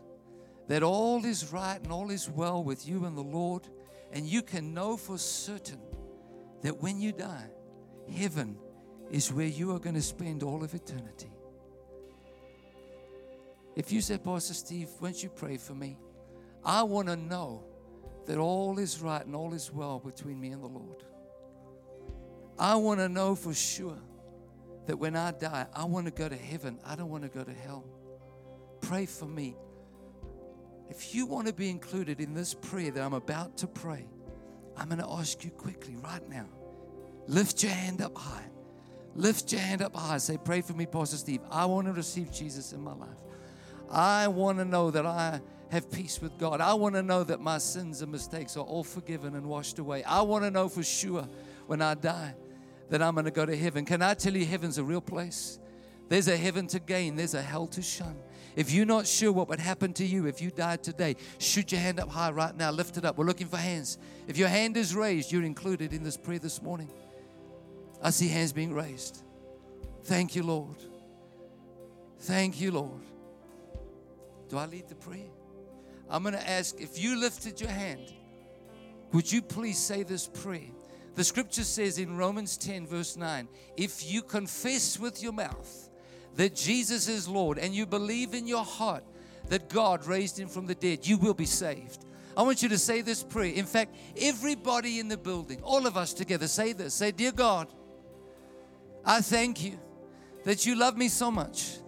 that 0.67 0.83
all 0.83 1.23
is 1.23 1.51
right 1.51 1.81
and 1.81 1.91
all 1.91 2.11
is 2.11 2.29
well 2.29 2.63
with 2.63 2.87
you 2.87 3.05
and 3.05 3.17
the 3.17 3.23
Lord 3.23 3.67
and 4.11 4.25
you 4.25 4.41
can 4.41 4.73
know 4.73 4.97
for 4.97 5.17
certain 5.17 5.79
that 6.61 6.81
when 6.81 6.99
you 6.99 7.11
die, 7.11 7.49
heaven 8.13 8.57
is 9.11 9.31
where 9.31 9.47
you 9.47 9.73
are 9.73 9.79
going 9.79 9.95
to 9.95 10.01
spend 10.01 10.43
all 10.43 10.63
of 10.63 10.73
eternity. 10.73 11.31
If 13.75 13.91
you 13.91 14.01
said, 14.01 14.23
Pastor 14.23 14.53
Steve, 14.53 14.89
won't 14.99 15.21
you 15.21 15.29
pray 15.29 15.57
for 15.57 15.75
me? 15.75 15.97
I 16.65 16.83
want 16.83 17.07
to 17.07 17.15
know 17.15 17.63
that 18.27 18.37
all 18.37 18.77
is 18.77 19.01
right 19.01 19.25
and 19.25 19.35
all 19.35 19.53
is 19.53 19.71
well 19.71 19.99
between 19.99 20.39
me 20.39 20.49
and 20.49 20.61
the 20.61 20.67
Lord. 20.67 21.03
I 22.59 22.75
want 22.75 22.99
to 22.99 23.09
know 23.09 23.35
for 23.35 23.53
sure 23.53 23.97
that 24.85 24.97
when 24.97 25.15
I 25.15 25.31
die, 25.31 25.65
I 25.73 25.85
want 25.85 26.05
to 26.05 26.11
go 26.11 26.27
to 26.27 26.35
heaven. 26.35 26.79
I 26.85 26.95
don't 26.95 27.09
want 27.09 27.23
to 27.23 27.29
go 27.29 27.43
to 27.43 27.53
hell. 27.53 27.85
Pray 28.81 29.05
for 29.05 29.25
me. 29.25 29.55
If 30.89 31.13
you 31.13 31.25
want 31.25 31.47
to 31.47 31.53
be 31.53 31.69
included 31.69 32.19
in 32.19 32.33
this 32.33 32.53
prayer 32.53 32.91
that 32.91 33.01
I'm 33.01 33.13
about 33.13 33.57
to 33.57 33.67
pray, 33.67 34.07
I'm 34.75 34.89
going 34.89 35.01
to 35.01 35.09
ask 35.09 35.43
you 35.43 35.51
quickly 35.51 35.95
right 35.95 36.27
now. 36.29 36.47
Lift 37.27 37.63
your 37.63 37.71
hand 37.71 38.01
up 38.01 38.17
high. 38.17 38.45
Lift 39.15 39.51
your 39.51 39.61
hand 39.61 39.81
up 39.81 39.95
high. 39.95 40.17
Say, 40.17 40.37
Pray 40.37 40.61
for 40.61 40.73
me, 40.73 40.85
Pastor 40.85 41.17
Steve. 41.17 41.41
I 41.51 41.65
want 41.65 41.87
to 41.87 41.93
receive 41.93 42.31
Jesus 42.31 42.71
in 42.71 42.81
my 42.81 42.93
life. 42.93 43.09
I 43.89 44.27
want 44.27 44.59
to 44.59 44.65
know 44.65 44.91
that 44.91 45.05
I 45.05 45.41
have 45.69 45.91
peace 45.91 46.21
with 46.21 46.37
God. 46.37 46.61
I 46.61 46.73
want 46.73 46.95
to 46.95 47.03
know 47.03 47.23
that 47.23 47.39
my 47.39 47.57
sins 47.57 48.01
and 48.01 48.11
mistakes 48.11 48.55
are 48.57 48.63
all 48.63 48.83
forgiven 48.83 49.35
and 49.35 49.47
washed 49.47 49.79
away. 49.79 50.03
I 50.03 50.21
want 50.21 50.43
to 50.43 50.51
know 50.51 50.69
for 50.69 50.83
sure 50.83 51.27
when 51.65 51.81
I 51.81 51.93
die 51.93 52.33
that 52.89 53.01
I'm 53.01 53.13
going 53.15 53.25
to 53.25 53.31
go 53.31 53.45
to 53.45 53.57
heaven. 53.57 53.85
Can 53.85 54.01
I 54.01 54.13
tell 54.13 54.35
you, 54.35 54.45
heaven's 54.45 54.77
a 54.77 54.83
real 54.83 55.01
place? 55.01 55.59
There's 56.09 56.29
a 56.29 56.37
heaven 56.37 56.67
to 56.67 56.79
gain, 56.79 57.15
there's 57.15 57.33
a 57.33 57.41
hell 57.41 57.67
to 57.67 57.81
shun. 57.81 58.15
If 58.55 58.71
you're 58.71 58.85
not 58.85 59.05
sure 59.05 59.31
what 59.31 59.49
would 59.49 59.59
happen 59.59 59.93
to 59.93 60.05
you 60.05 60.25
if 60.25 60.41
you 60.41 60.49
died 60.49 60.81
today, 60.81 61.15
shoot 61.37 61.71
your 61.71 61.81
hand 61.81 61.99
up 61.99 62.09
high 62.09 62.31
right 62.31 62.55
now. 62.55 62.71
Lift 62.71 62.97
it 62.97 63.05
up. 63.05 63.17
We're 63.17 63.25
looking 63.25 63.47
for 63.47 63.57
hands. 63.57 63.97
If 64.27 64.37
your 64.37 64.47
hand 64.47 64.77
is 64.77 64.95
raised, 64.95 65.31
you're 65.31 65.43
included 65.43 65.93
in 65.93 66.01
this 66.01 66.17
prayer 66.17 66.39
this 66.39 66.61
morning. 66.61 66.89
I 68.01 68.09
see 68.09 68.27
hands 68.27 68.53
being 68.53 68.73
raised. 68.73 69.21
Thank 70.05 70.35
you, 70.35 70.43
Lord. 70.43 70.77
Thank 72.19 72.59
you, 72.59 72.71
Lord. 72.71 73.01
Do 74.49 74.57
I 74.57 74.65
lead 74.65 74.87
the 74.87 74.95
prayer? 74.95 75.29
I'm 76.09 76.23
going 76.23 76.35
to 76.35 76.49
ask 76.49 76.79
if 76.79 76.99
you 76.99 77.19
lifted 77.19 77.59
your 77.59 77.69
hand, 77.69 78.13
would 79.13 79.31
you 79.31 79.41
please 79.41 79.77
say 79.77 80.03
this 80.03 80.27
prayer? 80.27 80.69
The 81.15 81.23
scripture 81.23 81.63
says 81.63 81.97
in 81.97 82.17
Romans 82.17 82.57
10, 82.57 82.85
verse 82.85 83.17
9, 83.17 83.47
if 83.75 84.09
you 84.09 84.21
confess 84.21 84.99
with 84.99 85.23
your 85.23 85.33
mouth 85.33 85.89
that 86.35 86.55
Jesus 86.55 87.07
is 87.07 87.27
Lord 87.27 87.57
and 87.57 87.73
you 87.73 87.85
believe 87.85 88.33
in 88.33 88.47
your 88.47 88.63
heart 88.63 89.03
that 89.49 89.69
God 89.69 90.05
raised 90.05 90.39
him 90.39 90.47
from 90.47 90.67
the 90.67 90.75
dead, 90.75 91.07
you 91.07 91.17
will 91.17 91.33
be 91.33 91.45
saved. 91.45 92.05
I 92.35 92.43
want 92.43 92.61
you 92.61 92.69
to 92.69 92.77
say 92.77 93.01
this 93.01 93.23
prayer. 93.23 93.51
In 93.53 93.65
fact, 93.65 93.95
everybody 94.15 94.99
in 94.99 95.07
the 95.07 95.17
building, 95.17 95.59
all 95.63 95.87
of 95.87 95.97
us 95.97 96.13
together, 96.13 96.47
say 96.47 96.71
this. 96.71 96.93
Say, 96.93 97.11
Dear 97.11 97.31
God, 97.31 97.67
I 99.03 99.21
thank 99.21 99.63
you 99.63 99.79
that 100.43 100.63
you 100.65 100.75
love 100.75 100.95
me 100.95 101.07
so 101.07 101.31
much. 101.31 101.79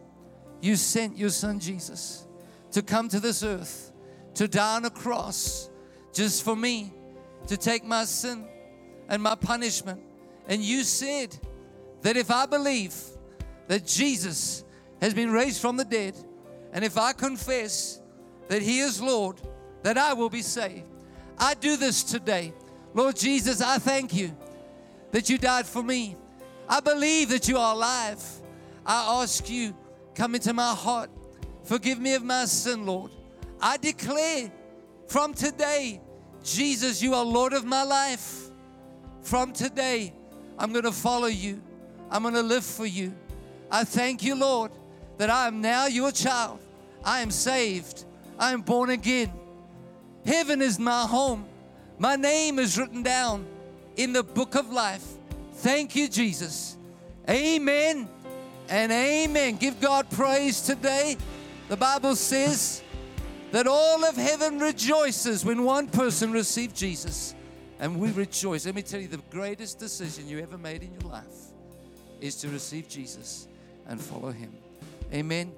You 0.59 0.75
sent 0.75 1.17
your 1.17 1.29
son 1.29 1.59
Jesus 1.59 2.25
to 2.71 2.81
come 2.81 3.09
to 3.09 3.19
this 3.19 3.43
earth, 3.43 3.88
to 4.35 4.47
die 4.47 4.75
on 4.75 4.85
a 4.85 4.89
cross 4.89 5.69
just 6.13 6.43
for 6.43 6.55
me, 6.55 6.93
to 7.47 7.57
take 7.57 7.83
my 7.85 8.05
sin 8.05 8.45
and 9.07 9.21
my 9.21 9.35
punishment. 9.35 10.01
And 10.47 10.61
you 10.61 10.83
said 10.83 11.37
that 12.01 12.17
if 12.17 12.31
I 12.31 12.45
believe, 12.45 12.95
that 13.67 13.85
Jesus 13.85 14.63
has 15.01 15.13
been 15.13 15.31
raised 15.31 15.61
from 15.61 15.77
the 15.77 15.85
dead, 15.85 16.15
and 16.73 16.83
if 16.83 16.97
I 16.97 17.13
confess 17.13 18.01
that 18.47 18.61
He 18.61 18.79
is 18.79 19.01
Lord, 19.01 19.39
that 19.83 19.97
I 19.97 20.13
will 20.13 20.29
be 20.29 20.41
saved. 20.41 20.83
I 21.37 21.53
do 21.53 21.77
this 21.77 22.03
today. 22.03 22.53
Lord 22.93 23.15
Jesus, 23.15 23.61
I 23.61 23.77
thank 23.77 24.13
you 24.13 24.35
that 25.11 25.29
you 25.29 25.37
died 25.37 25.65
for 25.65 25.83
me. 25.83 26.15
I 26.67 26.79
believe 26.79 27.29
that 27.29 27.47
you 27.47 27.57
are 27.57 27.73
alive. 27.73 28.23
I 28.85 29.21
ask 29.21 29.49
you, 29.49 29.75
come 30.15 30.35
into 30.35 30.53
my 30.53 30.73
heart. 30.73 31.09
Forgive 31.63 31.99
me 31.99 32.15
of 32.15 32.23
my 32.23 32.45
sin, 32.45 32.85
Lord. 32.85 33.11
I 33.61 33.77
declare 33.77 34.51
from 35.07 35.33
today, 35.33 36.01
Jesus, 36.43 37.01
you 37.01 37.13
are 37.13 37.25
Lord 37.25 37.53
of 37.53 37.65
my 37.65 37.83
life. 37.83 38.49
From 39.21 39.51
today, 39.53 40.13
I'm 40.57 40.71
going 40.71 40.85
to 40.85 40.91
follow 40.91 41.27
you. 41.27 41.61
I'm 42.09 42.21
going 42.23 42.35
to 42.35 42.43
live 42.43 42.63
for 42.63 42.85
you. 42.85 43.13
I 43.69 43.83
thank 43.83 44.23
you, 44.23 44.35
Lord, 44.35 44.71
that 45.17 45.29
I 45.29 45.47
am 45.47 45.61
now 45.61 45.87
your 45.87 46.11
child. 46.11 46.59
I 47.03 47.21
am 47.21 47.31
saved. 47.31 48.05
I 48.37 48.53
am 48.53 48.61
born 48.61 48.89
again. 48.89 49.31
Heaven 50.25 50.61
is 50.61 50.79
my 50.79 51.03
home. 51.03 51.45
My 51.97 52.15
name 52.15 52.59
is 52.59 52.77
written 52.77 53.03
down 53.03 53.45
in 53.97 54.13
the 54.13 54.23
book 54.23 54.55
of 54.55 54.71
life. 54.71 55.05
Thank 55.55 55.95
you, 55.95 56.07
Jesus. 56.07 56.77
Amen 57.29 58.07
and 58.69 58.91
amen. 58.91 59.57
Give 59.57 59.79
God 59.81 60.09
praise 60.09 60.61
today. 60.61 61.17
The 61.67 61.77
Bible 61.77 62.15
says 62.15 62.81
that 63.51 63.67
all 63.67 64.05
of 64.05 64.15
heaven 64.15 64.59
rejoices 64.59 65.43
when 65.43 65.63
one 65.63 65.87
person 65.87 66.31
received 66.31 66.75
Jesus. 66.75 67.35
And 67.79 67.99
we 67.99 68.11
rejoice. 68.11 68.65
Let 68.65 68.75
me 68.75 68.81
tell 68.81 68.99
you, 68.99 69.07
the 69.07 69.21
greatest 69.29 69.79
decision 69.79 70.27
you 70.27 70.39
ever 70.39 70.57
made 70.57 70.83
in 70.83 70.91
your 70.99 71.11
life 71.11 71.25
is 72.19 72.35
to 72.37 72.49
receive 72.49 72.89
Jesus 72.89 73.47
and 73.87 73.99
follow 73.99 74.31
Him. 74.31 74.51
Amen. 75.13 75.53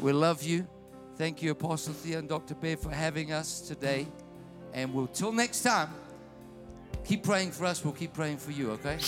We 0.00 0.12
love 0.12 0.42
you. 0.42 0.66
Thank 1.16 1.42
you, 1.42 1.50
Apostle 1.50 1.92
Theo 1.92 2.20
and 2.20 2.28
Dr. 2.28 2.54
Bev, 2.54 2.80
for 2.80 2.90
having 2.90 3.32
us 3.32 3.60
today. 3.60 4.06
And 4.72 4.94
we'll, 4.94 5.08
till 5.08 5.32
next 5.32 5.62
time, 5.62 5.90
keep 7.04 7.22
praying 7.22 7.50
for 7.50 7.66
us. 7.66 7.84
We'll 7.84 7.94
keep 7.94 8.14
praying 8.14 8.38
for 8.38 8.52
you, 8.52 8.70
okay? 8.72 8.98